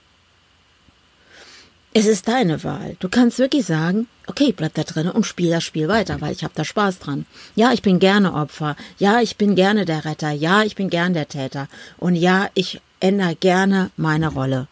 Es 1.94 2.06
ist 2.06 2.27
deine 2.27 2.63
Wahl. 2.63 2.98
Du 3.00 3.10
kannst 3.10 3.39
wirklich 3.39 3.65
sagen, 3.65 4.08
okay, 4.27 4.53
bleib 4.56 4.75
da 4.75 4.84
drin 4.84 5.10
und 5.10 5.25
spiel 5.25 5.50
das 5.50 5.63
Spiel 5.63 5.88
weiter, 5.88 6.22
weil 6.22 6.34
ich 6.34 6.44
habe 6.44 6.53
da 6.56 6.63
Spaß 6.63 7.00
dran. 7.00 7.25
Ja, 7.56 7.72
ich 7.72 7.82
bin 7.82 8.00
gerne 8.00 8.34
Opfer. 8.34 8.75
Ja, 9.00 9.22
ich 9.22 9.38
bin 9.38 9.56
gerne 9.56 9.86
der 9.86 10.06
Retter. 10.06 10.32
Ja, 10.32 10.63
ich 10.63 10.75
bin 10.75 10.89
gern 10.89 11.13
der 11.13 11.27
Täter. 11.27 11.68
Und 11.98 12.15
ja, 12.15 12.50
ich 12.53 12.79
ändere 13.00 13.36
gerne 13.36 13.89
meine 13.98 14.27
Rolle. 14.27 14.68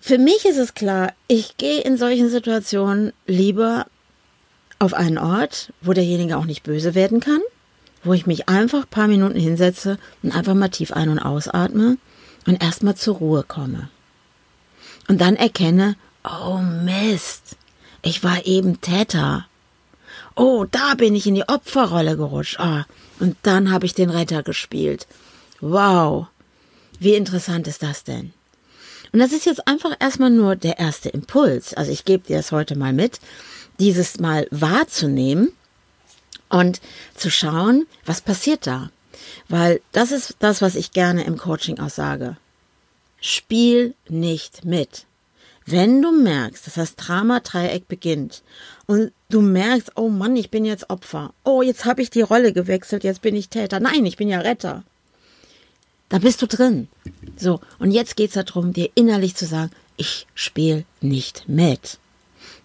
Für 0.00 0.16
mich 0.16 0.46
ist 0.46 0.56
es 0.56 0.72
klar, 0.72 1.12
ich 1.28 1.58
gehe 1.58 1.82
in 1.82 1.98
solchen 1.98 2.30
Situationen 2.30 3.12
lieber 3.26 3.86
auf 4.78 4.94
einen 4.94 5.18
Ort, 5.18 5.74
wo 5.82 5.92
derjenige 5.92 6.38
auch 6.38 6.46
nicht 6.46 6.62
böse 6.62 6.94
werden 6.94 7.20
kann 7.20 7.42
wo 8.02 8.12
ich 8.14 8.26
mich 8.26 8.48
einfach 8.48 8.82
ein 8.82 8.90
paar 8.90 9.08
Minuten 9.08 9.38
hinsetze 9.38 9.98
und 10.22 10.34
einfach 10.34 10.54
mal 10.54 10.68
tief 10.68 10.92
ein- 10.92 11.08
und 11.08 11.18
ausatme 11.18 11.98
und 12.46 12.62
erstmal 12.62 12.96
zur 12.96 13.16
Ruhe 13.16 13.42
komme. 13.42 13.88
Und 15.08 15.20
dann 15.20 15.36
erkenne, 15.36 15.96
oh 16.24 16.58
Mist, 16.58 17.56
ich 18.02 18.24
war 18.24 18.46
eben 18.46 18.80
Täter. 18.80 19.46
Oh, 20.36 20.64
da 20.70 20.94
bin 20.94 21.14
ich 21.14 21.26
in 21.26 21.34
die 21.34 21.48
Opferrolle 21.48 22.16
gerutscht. 22.16 22.58
Ah, 22.60 22.86
und 23.18 23.36
dann 23.42 23.70
habe 23.70 23.86
ich 23.86 23.94
den 23.94 24.10
Retter 24.10 24.42
gespielt. 24.42 25.06
Wow, 25.60 26.28
wie 26.98 27.14
interessant 27.14 27.68
ist 27.68 27.82
das 27.82 28.04
denn? 28.04 28.32
Und 29.12 29.18
das 29.18 29.32
ist 29.32 29.44
jetzt 29.44 29.66
einfach 29.66 29.96
erstmal 29.98 30.30
nur 30.30 30.56
der 30.56 30.78
erste 30.78 31.08
Impuls. 31.08 31.74
Also 31.74 31.90
ich 31.90 32.04
gebe 32.04 32.26
dir 32.26 32.36
das 32.36 32.52
heute 32.52 32.76
mal 32.76 32.92
mit, 32.92 33.20
dieses 33.78 34.20
mal 34.20 34.46
wahrzunehmen 34.50 35.52
und 36.50 36.80
zu 37.14 37.30
schauen, 37.30 37.86
was 38.04 38.20
passiert 38.20 38.66
da. 38.66 38.90
Weil 39.48 39.80
das 39.92 40.12
ist 40.12 40.36
das, 40.40 40.60
was 40.60 40.74
ich 40.74 40.92
gerne 40.92 41.24
im 41.24 41.38
Coaching 41.38 41.78
auch 41.78 41.90
sage. 41.90 42.36
Spiel 43.20 43.94
nicht 44.08 44.64
mit. 44.64 45.06
Wenn 45.66 46.02
du 46.02 46.10
merkst, 46.10 46.66
dass 46.66 46.74
das 46.74 46.96
Drama-Dreieck 46.96 47.86
beginnt 47.86 48.42
und 48.86 49.12
du 49.28 49.40
merkst, 49.40 49.92
oh 49.94 50.08
Mann, 50.08 50.36
ich 50.36 50.50
bin 50.50 50.64
jetzt 50.64 50.90
Opfer. 50.90 51.32
Oh, 51.44 51.62
jetzt 51.62 51.84
habe 51.84 52.02
ich 52.02 52.10
die 52.10 52.22
Rolle 52.22 52.52
gewechselt, 52.52 53.04
jetzt 53.04 53.22
bin 53.22 53.36
ich 53.36 53.50
Täter. 53.50 53.78
Nein, 53.78 54.04
ich 54.04 54.16
bin 54.16 54.28
ja 54.28 54.40
Retter. 54.40 54.82
Da 56.08 56.18
bist 56.18 56.42
du 56.42 56.46
drin. 56.46 56.88
So, 57.36 57.60
und 57.78 57.92
jetzt 57.92 58.16
geht's 58.16 58.34
darum, 58.34 58.72
dir 58.72 58.90
innerlich 58.94 59.36
zu 59.36 59.46
sagen, 59.46 59.70
ich 59.96 60.26
spiele 60.34 60.84
nicht 61.00 61.48
mit. 61.48 61.98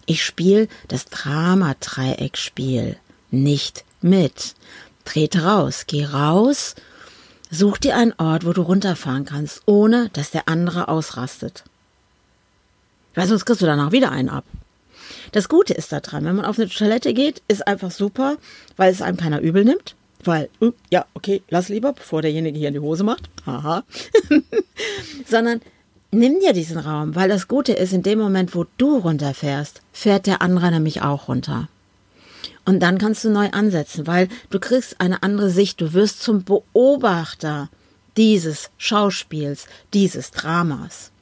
Ich 0.06 0.24
spiele 0.24 0.68
das 0.88 1.04
Drama-Dreieck-Spiel 1.04 2.96
nicht 3.30 3.84
mit. 4.00 4.54
Trete 5.04 5.44
raus, 5.44 5.84
geh 5.86 6.04
raus, 6.04 6.74
such 7.50 7.78
dir 7.78 7.96
einen 7.96 8.14
Ort, 8.18 8.44
wo 8.44 8.52
du 8.52 8.62
runterfahren 8.62 9.24
kannst, 9.24 9.62
ohne 9.66 10.10
dass 10.12 10.30
der 10.30 10.48
andere 10.48 10.88
ausrastet. 10.88 11.64
Weil 13.14 13.28
sonst 13.28 13.46
kriegst 13.46 13.62
du 13.62 13.66
danach 13.66 13.92
wieder 13.92 14.10
einen 14.10 14.28
ab. 14.28 14.44
Das 15.32 15.48
Gute 15.48 15.74
ist 15.74 15.92
daran, 15.92 16.24
wenn 16.24 16.36
man 16.36 16.44
auf 16.44 16.58
eine 16.58 16.68
Toilette 16.68 17.14
geht, 17.14 17.42
ist 17.48 17.66
einfach 17.66 17.90
super, 17.90 18.36
weil 18.76 18.92
es 18.92 19.02
einem 19.02 19.16
keiner 19.16 19.40
übel 19.40 19.64
nimmt. 19.64 19.94
Weil, 20.24 20.48
uh, 20.60 20.72
ja, 20.90 21.06
okay, 21.14 21.42
lass 21.48 21.68
lieber, 21.68 21.92
bevor 21.92 22.22
derjenige 22.22 22.58
hier 22.58 22.68
in 22.68 22.74
die 22.74 22.80
Hose 22.80 23.04
macht. 23.04 23.30
Haha. 23.44 23.84
Sondern 25.26 25.60
nimm 26.10 26.40
dir 26.40 26.52
diesen 26.52 26.78
Raum, 26.78 27.14
weil 27.14 27.28
das 27.28 27.48
Gute 27.48 27.72
ist, 27.72 27.92
in 27.92 28.02
dem 28.02 28.18
Moment, 28.18 28.54
wo 28.54 28.66
du 28.76 28.98
runterfährst, 28.98 29.82
fährt 29.92 30.26
der 30.26 30.42
andere 30.42 30.70
nämlich 30.70 31.02
auch 31.02 31.28
runter. 31.28 31.68
Und 32.66 32.80
dann 32.80 32.98
kannst 32.98 33.24
du 33.24 33.30
neu 33.30 33.48
ansetzen, 33.50 34.06
weil 34.06 34.28
du 34.50 34.58
kriegst 34.58 35.00
eine 35.00 35.22
andere 35.22 35.50
Sicht. 35.50 35.80
Du 35.80 35.92
wirst 35.94 36.20
zum 36.20 36.44
Beobachter 36.44 37.70
dieses 38.16 38.70
Schauspiels, 38.76 39.66
dieses 39.94 40.32
Dramas. 40.32 41.12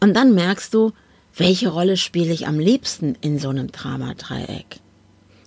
Und 0.00 0.14
dann 0.14 0.34
merkst 0.34 0.72
du, 0.72 0.92
welche 1.36 1.68
Rolle 1.68 1.96
spiele 1.96 2.32
ich 2.32 2.48
am 2.48 2.58
liebsten 2.58 3.16
in 3.20 3.38
so 3.38 3.50
einem 3.50 3.70
Dramadreieck? 3.70 4.80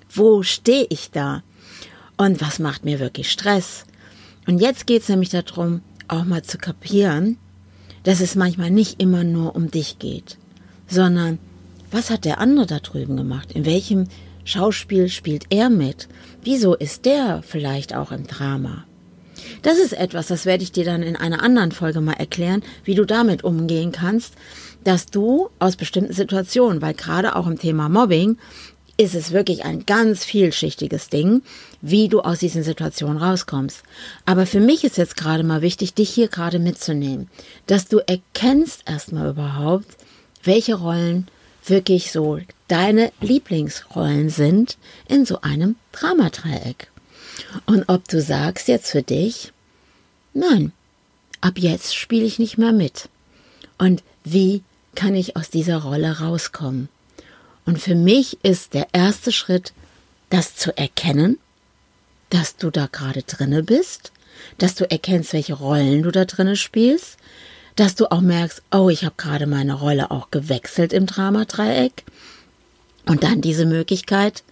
Wo 0.10 0.44
stehe 0.44 0.86
ich 0.90 1.10
da? 1.12 1.44
Und 2.16 2.40
was 2.40 2.60
macht 2.60 2.86
mir 2.86 3.00
wirklich 3.00 3.32
Stress? 3.32 3.86
Und 4.48 4.60
jetzt 4.60 4.86
geht 4.86 5.02
es 5.02 5.10
nämlich 5.10 5.30
darum, 5.30 5.82
auch 6.08 6.26
mal 6.26 6.44
zu 6.44 6.58
kapieren, 6.58 7.38
dass 8.04 8.22
es 8.22 8.36
manchmal 8.36 8.70
nicht 8.70 9.02
immer 9.02 9.24
nur 9.24 9.56
um 9.56 9.72
dich 9.72 10.00
geht, 10.00 10.38
sondern 10.88 11.40
was 11.92 12.10
hat 12.10 12.26
der 12.26 12.40
andere 12.40 12.68
da 12.68 12.80
drüben 12.80 13.18
gemacht? 13.18 13.52
In 13.52 13.66
welchem 13.66 14.08
Schauspiel 14.44 15.10
spielt 15.10 15.46
er 15.50 15.70
mit? 15.70 16.08
Wieso 16.44 16.76
ist 16.76 17.06
der 17.06 17.44
vielleicht 17.44 17.96
auch 17.96 18.12
im 18.12 18.28
Drama? 18.28 18.86
Das 19.62 19.78
ist 19.78 19.94
etwas, 19.94 20.28
das 20.28 20.46
werde 20.46 20.64
ich 20.64 20.72
dir 20.72 20.86
dann 20.86 21.04
in 21.04 21.16
einer 21.16 21.44
anderen 21.44 21.72
Folge 21.72 22.02
mal 22.02 22.14
erklären, 22.14 22.64
wie 22.84 22.96
du 22.96 23.06
damit 23.06 23.44
umgehen 23.44 23.92
kannst, 23.92 24.34
dass 24.84 25.06
du 25.06 25.50
aus 25.60 25.76
bestimmten 25.76 26.14
Situationen, 26.14 26.82
weil 26.82 26.94
gerade 26.94 27.36
auch 27.36 27.48
im 27.48 27.60
Thema 27.60 27.90
Mobbing 27.90 28.38
ist 28.98 29.16
es 29.16 29.32
wirklich 29.32 29.64
ein 29.66 29.86
ganz 29.86 30.24
vielschichtiges 30.24 31.10
Ding, 31.10 31.42
wie 31.82 32.08
du 32.08 32.22
aus 32.22 32.40
diesen 32.40 32.62
Situationen 32.62 33.18
rauskommst. 33.18 33.84
Aber 34.26 34.46
für 34.46 34.60
mich 34.60 34.84
ist 34.84 34.98
jetzt 34.98 35.18
gerade 35.18 35.44
mal 35.44 35.62
wichtig, 35.62 35.94
dich 35.94 36.10
hier 36.10 36.28
gerade 36.28 36.60
mitzunehmen, 36.60 37.28
dass 37.68 37.88
du 37.88 38.00
erkennst 38.00 38.84
erstmal 38.88 39.30
überhaupt, 39.30 39.98
welche 40.44 40.76
Rollen 40.76 41.28
wirklich 41.66 42.12
so 42.12 42.40
deine 42.68 43.12
Lieblingsrollen 43.22 44.30
sind 44.30 44.78
in 45.08 45.26
so 45.26 45.42
einem 45.42 45.76
Dramadreieck. 45.92 46.90
Und 47.66 47.88
ob 47.88 48.08
du 48.08 48.22
sagst 48.22 48.68
jetzt 48.68 48.92
für 48.92 49.04
dich, 49.04 49.52
nein, 50.34 50.72
ab 51.42 51.54
jetzt 51.58 51.96
spiele 51.96 52.26
ich 52.26 52.40
nicht 52.40 52.58
mehr 52.58 52.72
mit. 52.72 53.10
Und 53.78 54.04
wie 54.24 54.64
kann 54.96 55.16
ich 55.16 55.36
aus 55.36 55.50
dieser 55.50 55.78
Rolle 55.78 56.20
rauskommen? 56.20 56.90
Und 57.66 57.80
für 57.80 57.96
mich 57.96 58.44
ist 58.44 58.74
der 58.74 58.88
erste 58.94 59.32
Schritt, 59.32 59.74
das 60.30 60.56
zu 60.56 60.76
erkennen, 60.78 61.40
dass 62.30 62.56
du 62.56 62.70
da 62.70 62.88
gerade 62.92 63.24
drinne 63.24 63.64
bist, 63.64 64.12
dass 64.58 64.76
du 64.76 64.90
erkennst, 64.90 65.34
welche 65.34 65.54
Rollen 65.54 66.04
du 66.04 66.12
da 66.12 66.26
drinne 66.26 66.56
spielst, 66.56 67.18
dass 67.76 67.96
du 67.96 68.12
auch 68.12 68.22
merkst, 68.22 68.62
oh, 68.72 68.90
ich 68.90 69.06
habe 69.06 69.16
gerade 69.18 69.48
meine 69.48 69.74
Rolle 69.74 70.12
auch 70.12 70.32
gewechselt 70.32 70.94
im 70.94 71.06
Dramadreieck. 71.06 72.04
Und 73.06 73.24
dann 73.24 73.42
diese 73.42 73.66
Möglichkeit 73.66 74.44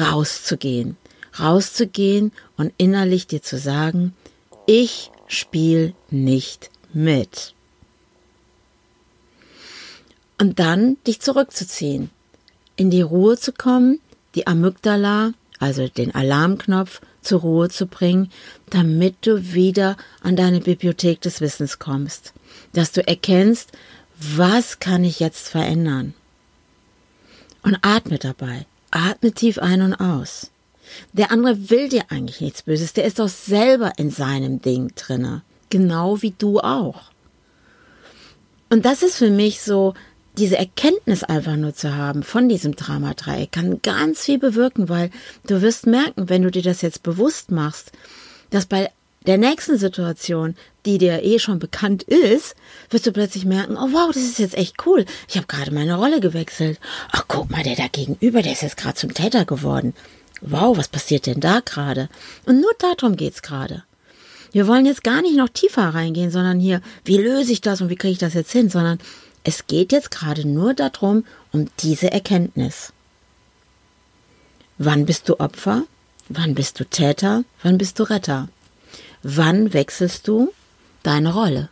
rauszugehen, 0.00 0.96
rauszugehen 1.38 2.32
und 2.56 2.72
innerlich 2.76 3.26
dir 3.26 3.42
zu 3.42 3.58
sagen, 3.58 4.14
ich 4.66 5.10
spiele 5.26 5.94
nicht 6.10 6.70
mit. 6.92 7.54
Und 10.40 10.58
dann 10.60 10.96
dich 11.06 11.20
zurückzuziehen, 11.20 12.10
in 12.76 12.90
die 12.90 13.02
Ruhe 13.02 13.36
zu 13.36 13.52
kommen, 13.52 14.00
die 14.34 14.46
Amygdala, 14.46 15.32
also 15.58 15.88
den 15.88 16.14
Alarmknopf, 16.14 17.00
zur 17.20 17.40
Ruhe 17.40 17.68
zu 17.68 17.86
bringen, 17.86 18.30
damit 18.70 19.16
du 19.26 19.52
wieder 19.52 19.96
an 20.22 20.36
deine 20.36 20.60
Bibliothek 20.60 21.20
des 21.20 21.40
Wissens 21.40 21.78
kommst, 21.78 22.32
dass 22.72 22.92
du 22.92 23.06
erkennst, 23.06 23.72
was 24.20 24.80
kann 24.80 25.04
ich 25.04 25.20
jetzt 25.20 25.48
verändern? 25.48 26.14
Und 27.62 27.78
atme 27.82 28.18
dabei, 28.18 28.66
atme 28.90 29.32
tief 29.32 29.58
ein 29.58 29.82
und 29.82 29.94
aus. 29.94 30.50
Der 31.12 31.30
andere 31.30 31.70
will 31.70 31.88
dir 31.88 32.04
eigentlich 32.08 32.40
nichts 32.40 32.62
Böses, 32.62 32.92
der 32.92 33.04
ist 33.04 33.18
doch 33.18 33.28
selber 33.28 33.92
in 33.98 34.10
seinem 34.10 34.62
Ding 34.62 34.92
drinne, 34.94 35.42
genau 35.70 36.22
wie 36.22 36.34
du 36.36 36.60
auch. 36.60 37.10
Und 38.70 38.84
das 38.84 39.02
ist 39.02 39.16
für 39.16 39.30
mich 39.30 39.60
so 39.60 39.94
diese 40.38 40.56
Erkenntnis 40.56 41.24
einfach 41.24 41.56
nur 41.56 41.74
zu 41.74 41.94
haben 41.94 42.22
von 42.22 42.48
diesem 42.48 42.76
Dramadreieck 42.76 43.52
kann 43.52 43.82
ganz 43.82 44.22
viel 44.22 44.38
bewirken, 44.38 44.88
weil 44.88 45.10
du 45.46 45.60
wirst 45.62 45.86
merken, 45.86 46.28
wenn 46.28 46.42
du 46.42 46.50
dir 46.50 46.62
das 46.62 46.80
jetzt 46.82 47.02
bewusst 47.02 47.50
machst, 47.50 47.92
dass 48.50 48.66
bei 48.66 48.90
der 49.26 49.36
nächsten 49.36 49.76
Situation, 49.76 50.54
die 50.86 50.96
dir 50.96 51.22
eh 51.22 51.38
schon 51.38 51.58
bekannt 51.58 52.04
ist, 52.04 52.54
wirst 52.88 53.06
du 53.06 53.12
plötzlich 53.12 53.44
merken, 53.44 53.76
oh 53.76 53.88
wow, 53.92 54.10
das 54.12 54.22
ist 54.22 54.38
jetzt 54.38 54.56
echt 54.56 54.86
cool. 54.86 55.04
Ich 55.28 55.36
habe 55.36 55.46
gerade 55.46 55.74
meine 55.74 55.96
Rolle 55.96 56.20
gewechselt. 56.20 56.78
Ach, 57.10 57.24
guck 57.28 57.50
mal, 57.50 57.62
der 57.62 57.76
da 57.76 57.88
gegenüber, 57.88 58.40
der 58.40 58.52
ist 58.52 58.62
jetzt 58.62 58.76
gerade 58.76 58.94
zum 58.94 59.12
Täter 59.12 59.44
geworden. 59.44 59.92
Wow, 60.40 60.78
was 60.78 60.88
passiert 60.88 61.26
denn 61.26 61.40
da 61.40 61.60
gerade? 61.60 62.08
Und 62.46 62.60
nur 62.60 62.70
darum 62.78 63.16
geht's 63.16 63.42
gerade. 63.42 63.82
Wir 64.52 64.66
wollen 64.66 64.86
jetzt 64.86 65.04
gar 65.04 65.20
nicht 65.20 65.36
noch 65.36 65.50
tiefer 65.50 65.88
reingehen, 65.88 66.30
sondern 66.30 66.58
hier, 66.58 66.80
wie 67.04 67.18
löse 67.18 67.52
ich 67.52 67.60
das 67.60 67.80
und 67.80 67.90
wie 67.90 67.96
kriege 67.96 68.12
ich 68.12 68.18
das 68.18 68.34
jetzt 68.34 68.52
hin, 68.52 68.70
sondern 68.70 68.98
es 69.48 69.66
geht 69.66 69.92
jetzt 69.92 70.10
gerade 70.10 70.46
nur 70.46 70.74
darum, 70.74 71.24
um 71.52 71.70
diese 71.80 72.12
Erkenntnis. 72.12 72.92
Wann 74.76 75.06
bist 75.06 75.26
du 75.26 75.40
Opfer? 75.40 75.84
Wann 76.28 76.54
bist 76.54 76.78
du 76.78 76.84
Täter? 76.84 77.44
Wann 77.62 77.78
bist 77.78 77.98
du 77.98 78.02
Retter? 78.02 78.50
Wann 79.22 79.72
wechselst 79.72 80.28
du 80.28 80.52
deine 81.02 81.32
Rolle? 81.32 81.70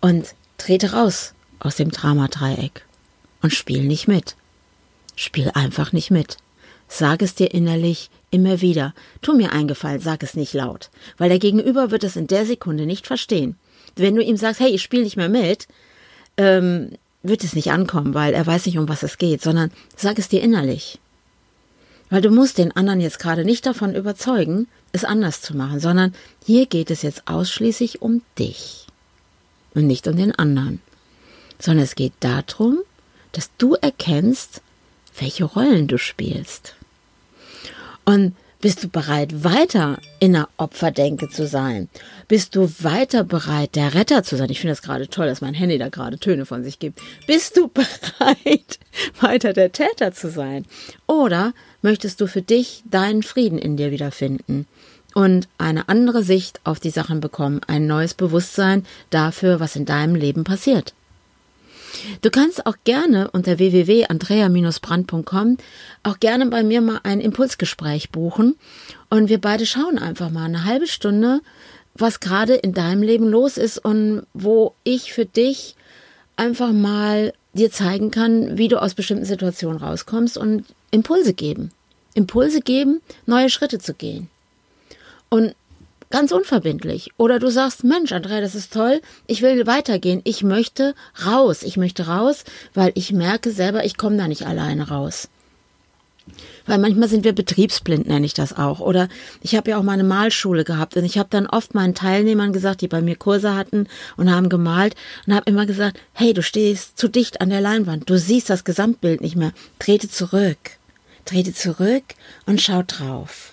Und 0.00 0.34
trete 0.58 0.90
raus 0.90 1.34
aus 1.60 1.76
dem 1.76 1.92
Dramadreieck 1.92 2.84
und 3.42 3.52
spiel 3.52 3.84
nicht 3.84 4.08
mit. 4.08 4.34
Spiel 5.14 5.52
einfach 5.54 5.92
nicht 5.92 6.10
mit. 6.10 6.36
Sag 6.88 7.22
es 7.22 7.36
dir 7.36 7.54
innerlich 7.54 8.10
immer 8.32 8.60
wieder. 8.60 8.92
Tu 9.22 9.36
mir 9.36 9.52
einen 9.52 9.68
Gefallen, 9.68 10.00
sag 10.00 10.24
es 10.24 10.34
nicht 10.34 10.52
laut, 10.52 10.90
weil 11.16 11.28
der 11.28 11.38
Gegenüber 11.38 11.92
wird 11.92 12.02
es 12.02 12.16
in 12.16 12.26
der 12.26 12.44
Sekunde 12.44 12.86
nicht 12.86 13.06
verstehen. 13.06 13.54
Wenn 13.94 14.16
du 14.16 14.22
ihm 14.22 14.36
sagst, 14.36 14.58
hey, 14.58 14.70
ich 14.70 14.82
spiele 14.82 15.04
nicht 15.04 15.16
mehr 15.16 15.28
mit, 15.28 15.68
ähm, 16.36 16.90
wird 17.22 17.44
es 17.44 17.54
nicht 17.54 17.72
ankommen, 17.72 18.14
weil 18.14 18.34
er 18.34 18.46
weiß 18.46 18.66
nicht, 18.66 18.78
um 18.78 18.88
was 18.88 19.02
es 19.02 19.18
geht, 19.18 19.42
sondern 19.42 19.70
sag 19.96 20.18
es 20.18 20.28
dir 20.28 20.42
innerlich. 20.42 20.98
Weil 22.08 22.20
du 22.20 22.30
musst 22.30 22.58
den 22.58 22.74
anderen 22.76 23.00
jetzt 23.00 23.18
gerade 23.18 23.44
nicht 23.44 23.66
davon 23.66 23.94
überzeugen, 23.94 24.68
es 24.92 25.04
anders 25.04 25.42
zu 25.42 25.56
machen, 25.56 25.80
sondern 25.80 26.14
hier 26.44 26.66
geht 26.66 26.90
es 26.90 27.02
jetzt 27.02 27.26
ausschließlich 27.26 28.00
um 28.00 28.22
dich 28.38 28.86
und 29.74 29.86
nicht 29.86 30.06
um 30.06 30.16
den 30.16 30.32
anderen, 30.32 30.80
sondern 31.58 31.84
es 31.84 31.96
geht 31.96 32.12
darum, 32.20 32.78
dass 33.32 33.50
du 33.58 33.74
erkennst, 33.74 34.62
welche 35.18 35.44
Rollen 35.44 35.88
du 35.88 35.98
spielst. 35.98 36.76
Und 38.04 38.36
Bist 38.66 38.82
du 38.82 38.88
bereit, 38.88 39.44
weiter 39.44 39.96
in 40.18 40.32
der 40.32 40.48
Opferdenke 40.56 41.28
zu 41.28 41.46
sein? 41.46 41.88
Bist 42.26 42.56
du 42.56 42.68
weiter 42.80 43.22
bereit, 43.22 43.76
der 43.76 43.94
Retter 43.94 44.24
zu 44.24 44.36
sein? 44.36 44.50
Ich 44.50 44.58
finde 44.58 44.72
das 44.72 44.82
gerade 44.82 45.06
toll, 45.06 45.26
dass 45.26 45.40
mein 45.40 45.54
Handy 45.54 45.78
da 45.78 45.88
gerade 45.88 46.18
Töne 46.18 46.46
von 46.46 46.64
sich 46.64 46.80
gibt. 46.80 47.00
Bist 47.28 47.56
du 47.56 47.68
bereit, 48.18 48.80
weiter 49.20 49.52
der 49.52 49.70
Täter 49.70 50.12
zu 50.12 50.30
sein? 50.30 50.64
Oder 51.06 51.54
möchtest 51.80 52.20
du 52.20 52.26
für 52.26 52.42
dich 52.42 52.82
deinen 52.90 53.22
Frieden 53.22 53.60
in 53.60 53.76
dir 53.76 53.92
wiederfinden 53.92 54.66
und 55.14 55.46
eine 55.58 55.88
andere 55.88 56.24
Sicht 56.24 56.58
auf 56.64 56.80
die 56.80 56.90
Sachen 56.90 57.20
bekommen, 57.20 57.60
ein 57.68 57.86
neues 57.86 58.14
Bewusstsein 58.14 58.84
dafür, 59.10 59.60
was 59.60 59.76
in 59.76 59.84
deinem 59.84 60.16
Leben 60.16 60.42
passiert? 60.42 60.92
Du 62.22 62.30
kannst 62.30 62.66
auch 62.66 62.76
gerne 62.84 63.30
unter 63.30 63.58
www.andrea-brand.com 63.58 65.58
auch 66.02 66.20
gerne 66.20 66.46
bei 66.46 66.62
mir 66.62 66.80
mal 66.80 67.00
ein 67.02 67.20
Impulsgespräch 67.20 68.10
buchen 68.10 68.56
und 69.10 69.28
wir 69.28 69.40
beide 69.40 69.66
schauen 69.66 69.98
einfach 69.98 70.30
mal 70.30 70.44
eine 70.44 70.64
halbe 70.64 70.86
Stunde, 70.86 71.40
was 71.94 72.20
gerade 72.20 72.54
in 72.54 72.72
deinem 72.72 73.02
Leben 73.02 73.28
los 73.28 73.56
ist 73.56 73.78
und 73.78 74.26
wo 74.34 74.74
ich 74.84 75.12
für 75.12 75.26
dich 75.26 75.74
einfach 76.36 76.72
mal 76.72 77.32
dir 77.54 77.70
zeigen 77.70 78.10
kann, 78.10 78.58
wie 78.58 78.68
du 78.68 78.80
aus 78.80 78.94
bestimmten 78.94 79.24
Situationen 79.24 79.78
rauskommst 79.78 80.36
und 80.36 80.64
Impulse 80.90 81.34
geben. 81.34 81.70
Impulse 82.14 82.60
geben, 82.60 83.00
neue 83.26 83.50
Schritte 83.50 83.78
zu 83.78 83.94
gehen. 83.94 84.28
Und 85.28 85.54
Ganz 86.10 86.30
unverbindlich. 86.30 87.10
Oder 87.16 87.38
du 87.38 87.50
sagst, 87.50 87.82
Mensch, 87.82 88.12
Andrea, 88.12 88.40
das 88.40 88.54
ist 88.54 88.72
toll, 88.72 89.00
ich 89.26 89.42
will 89.42 89.66
weitergehen, 89.66 90.20
ich 90.24 90.44
möchte 90.44 90.94
raus, 91.26 91.62
ich 91.62 91.76
möchte 91.76 92.06
raus, 92.06 92.44
weil 92.74 92.92
ich 92.94 93.12
merke 93.12 93.50
selber, 93.50 93.84
ich 93.84 93.96
komme 93.96 94.16
da 94.16 94.28
nicht 94.28 94.46
alleine 94.46 94.88
raus. 94.88 95.28
Weil 96.66 96.78
manchmal 96.78 97.08
sind 97.08 97.24
wir 97.24 97.32
betriebsblind, 97.32 98.08
nenne 98.08 98.26
ich 98.26 98.34
das 98.34 98.56
auch. 98.56 98.80
Oder 98.80 99.08
ich 99.40 99.54
habe 99.54 99.70
ja 99.70 99.78
auch 99.78 99.82
mal 99.82 99.92
eine 99.92 100.04
Malschule 100.04 100.64
gehabt 100.64 100.96
und 100.96 101.04
ich 101.04 101.18
habe 101.18 101.28
dann 101.30 101.46
oft 101.46 101.74
meinen 101.74 101.94
Teilnehmern 101.94 102.52
gesagt, 102.52 102.80
die 102.80 102.88
bei 102.88 103.00
mir 103.00 103.16
Kurse 103.16 103.54
hatten 103.54 103.86
und 104.16 104.32
haben 104.32 104.48
gemalt 104.48 104.96
und 105.26 105.34
habe 105.34 105.48
immer 105.48 105.66
gesagt, 105.66 106.00
hey, 106.12 106.34
du 106.34 106.42
stehst 106.42 106.98
zu 106.98 107.08
dicht 107.08 107.40
an 107.40 107.50
der 107.50 107.60
Leinwand, 107.60 108.10
du 108.10 108.18
siehst 108.18 108.50
das 108.50 108.64
Gesamtbild 108.64 109.20
nicht 109.20 109.36
mehr, 109.36 109.52
trete 109.78 110.08
zurück, 110.08 110.58
trete 111.24 111.54
zurück 111.54 112.04
und 112.46 112.60
schau 112.60 112.82
drauf. 112.84 113.52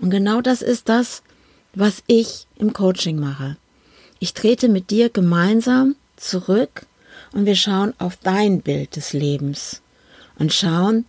Und 0.00 0.10
genau 0.10 0.40
das 0.40 0.60
ist 0.60 0.88
das, 0.88 1.22
was 1.74 2.02
ich 2.06 2.46
im 2.56 2.72
Coaching 2.72 3.18
mache. 3.18 3.56
Ich 4.18 4.34
trete 4.34 4.68
mit 4.68 4.90
dir 4.90 5.10
gemeinsam 5.10 5.96
zurück 6.16 6.86
und 7.32 7.46
wir 7.46 7.56
schauen 7.56 7.94
auf 7.98 8.16
dein 8.16 8.62
Bild 8.62 8.96
des 8.96 9.12
Lebens 9.12 9.82
und 10.38 10.52
schauen, 10.52 11.04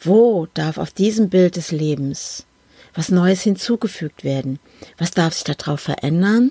wo 0.00 0.46
darf 0.54 0.78
auf 0.78 0.90
diesem 0.90 1.28
Bild 1.28 1.56
des 1.56 1.72
Lebens 1.72 2.44
was 2.94 3.10
Neues 3.10 3.42
hinzugefügt 3.42 4.24
werden? 4.24 4.58
Was 4.96 5.12
darf 5.12 5.34
sich 5.34 5.44
darauf 5.44 5.80
verändern? 5.80 6.50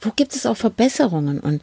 Wo 0.00 0.10
gibt 0.14 0.34
es 0.34 0.44
auch 0.44 0.56
Verbesserungen 0.56 1.40
und 1.40 1.62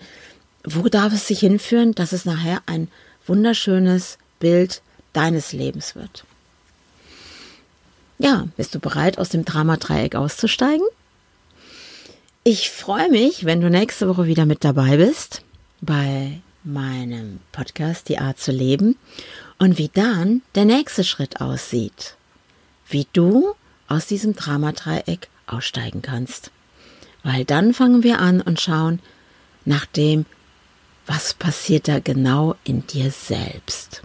wo 0.64 0.88
darf 0.90 1.14
es 1.14 1.28
sich 1.28 1.42
hinführen, 1.42 1.94
dass 1.94 2.14
es 2.14 2.26
nachher 2.26 2.62
ein 2.66 2.88
wunderschönes 3.28 4.18
Bild 4.40 4.82
deines 5.14 5.54
Lebens 5.54 5.94
wird? 5.94 6.26
Ja, 8.18 8.48
bist 8.58 8.74
du 8.74 8.80
bereit, 8.80 9.18
aus 9.18 9.30
dem 9.30 9.46
Dramadreieck 9.46 10.16
auszusteigen? 10.16 10.86
Ich 12.46 12.72
freue 12.72 13.10
mich, 13.10 13.46
wenn 13.46 13.62
du 13.62 13.70
nächste 13.70 14.10
Woche 14.10 14.26
wieder 14.28 14.46
mit 14.46 14.66
dabei 14.66 14.98
bist 14.98 15.44
bei 15.80 16.42
meinem 16.66 17.40
Podcast 17.54 18.10
Die 18.10 18.20
Art 18.20 18.38
zu 18.38 18.52
leben 18.52 18.98
und 19.60 19.78
wie 19.78 19.88
dann 19.88 20.42
der 20.54 20.66
nächste 20.66 21.06
Schritt 21.06 21.40
aussieht. 21.40 22.18
Wie 22.90 23.08
du 23.14 23.56
aus 23.88 24.08
diesem 24.08 24.36
Dramadreieck 24.36 25.30
aussteigen 25.48 26.02
kannst. 26.02 26.52
Weil 27.24 27.46
dann 27.46 27.74
fangen 27.74 28.04
wir 28.04 28.20
an 28.20 28.42
und 28.42 28.60
schauen 28.60 29.00
nach 29.64 29.86
dem, 29.86 30.26
was 31.06 31.34
passiert 31.34 31.88
da 31.88 32.00
genau 32.00 32.58
in 32.66 32.86
dir 32.88 33.12
selbst. 33.12 34.02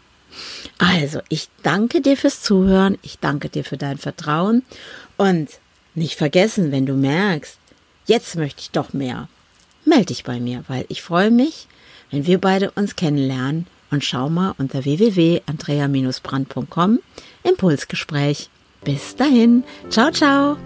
Also, 0.79 1.23
ich 1.29 1.49
danke 1.65 2.01
dir 2.01 2.17
fürs 2.17 2.41
Zuhören, 2.41 2.99
ich 3.03 3.19
danke 3.19 3.49
dir 3.49 3.65
für 3.65 3.79
dein 3.79 3.99
Vertrauen 3.99 4.63
und 5.17 5.49
nicht 5.97 6.15
vergessen, 6.15 6.71
wenn 6.71 6.87
du 6.87 6.95
merkst, 6.95 7.59
jetzt 8.09 8.37
möchte 8.37 8.61
ich 8.61 8.73
doch 8.73 8.93
mehr. 8.93 9.29
Melde 9.85 10.07
dich 10.07 10.25
bei 10.25 10.41
mir, 10.41 10.65
weil 10.67 10.85
ich 10.89 11.03
freue 11.03 11.31
mich, 11.31 11.69
wenn 12.11 12.27
wir 12.27 12.39
beide 12.39 12.73
uns 12.73 12.97
kennenlernen 12.97 13.69
und 13.91 14.05
schau 14.05 14.29
mal 14.29 14.55
unter 14.59 14.85
www.andrea-brand.com 14.85 16.99
Impulsgespräch. 17.45 18.51
Bis 18.85 19.17
dahin, 19.17 19.65
ciao, 19.91 20.11
ciao. 20.11 20.59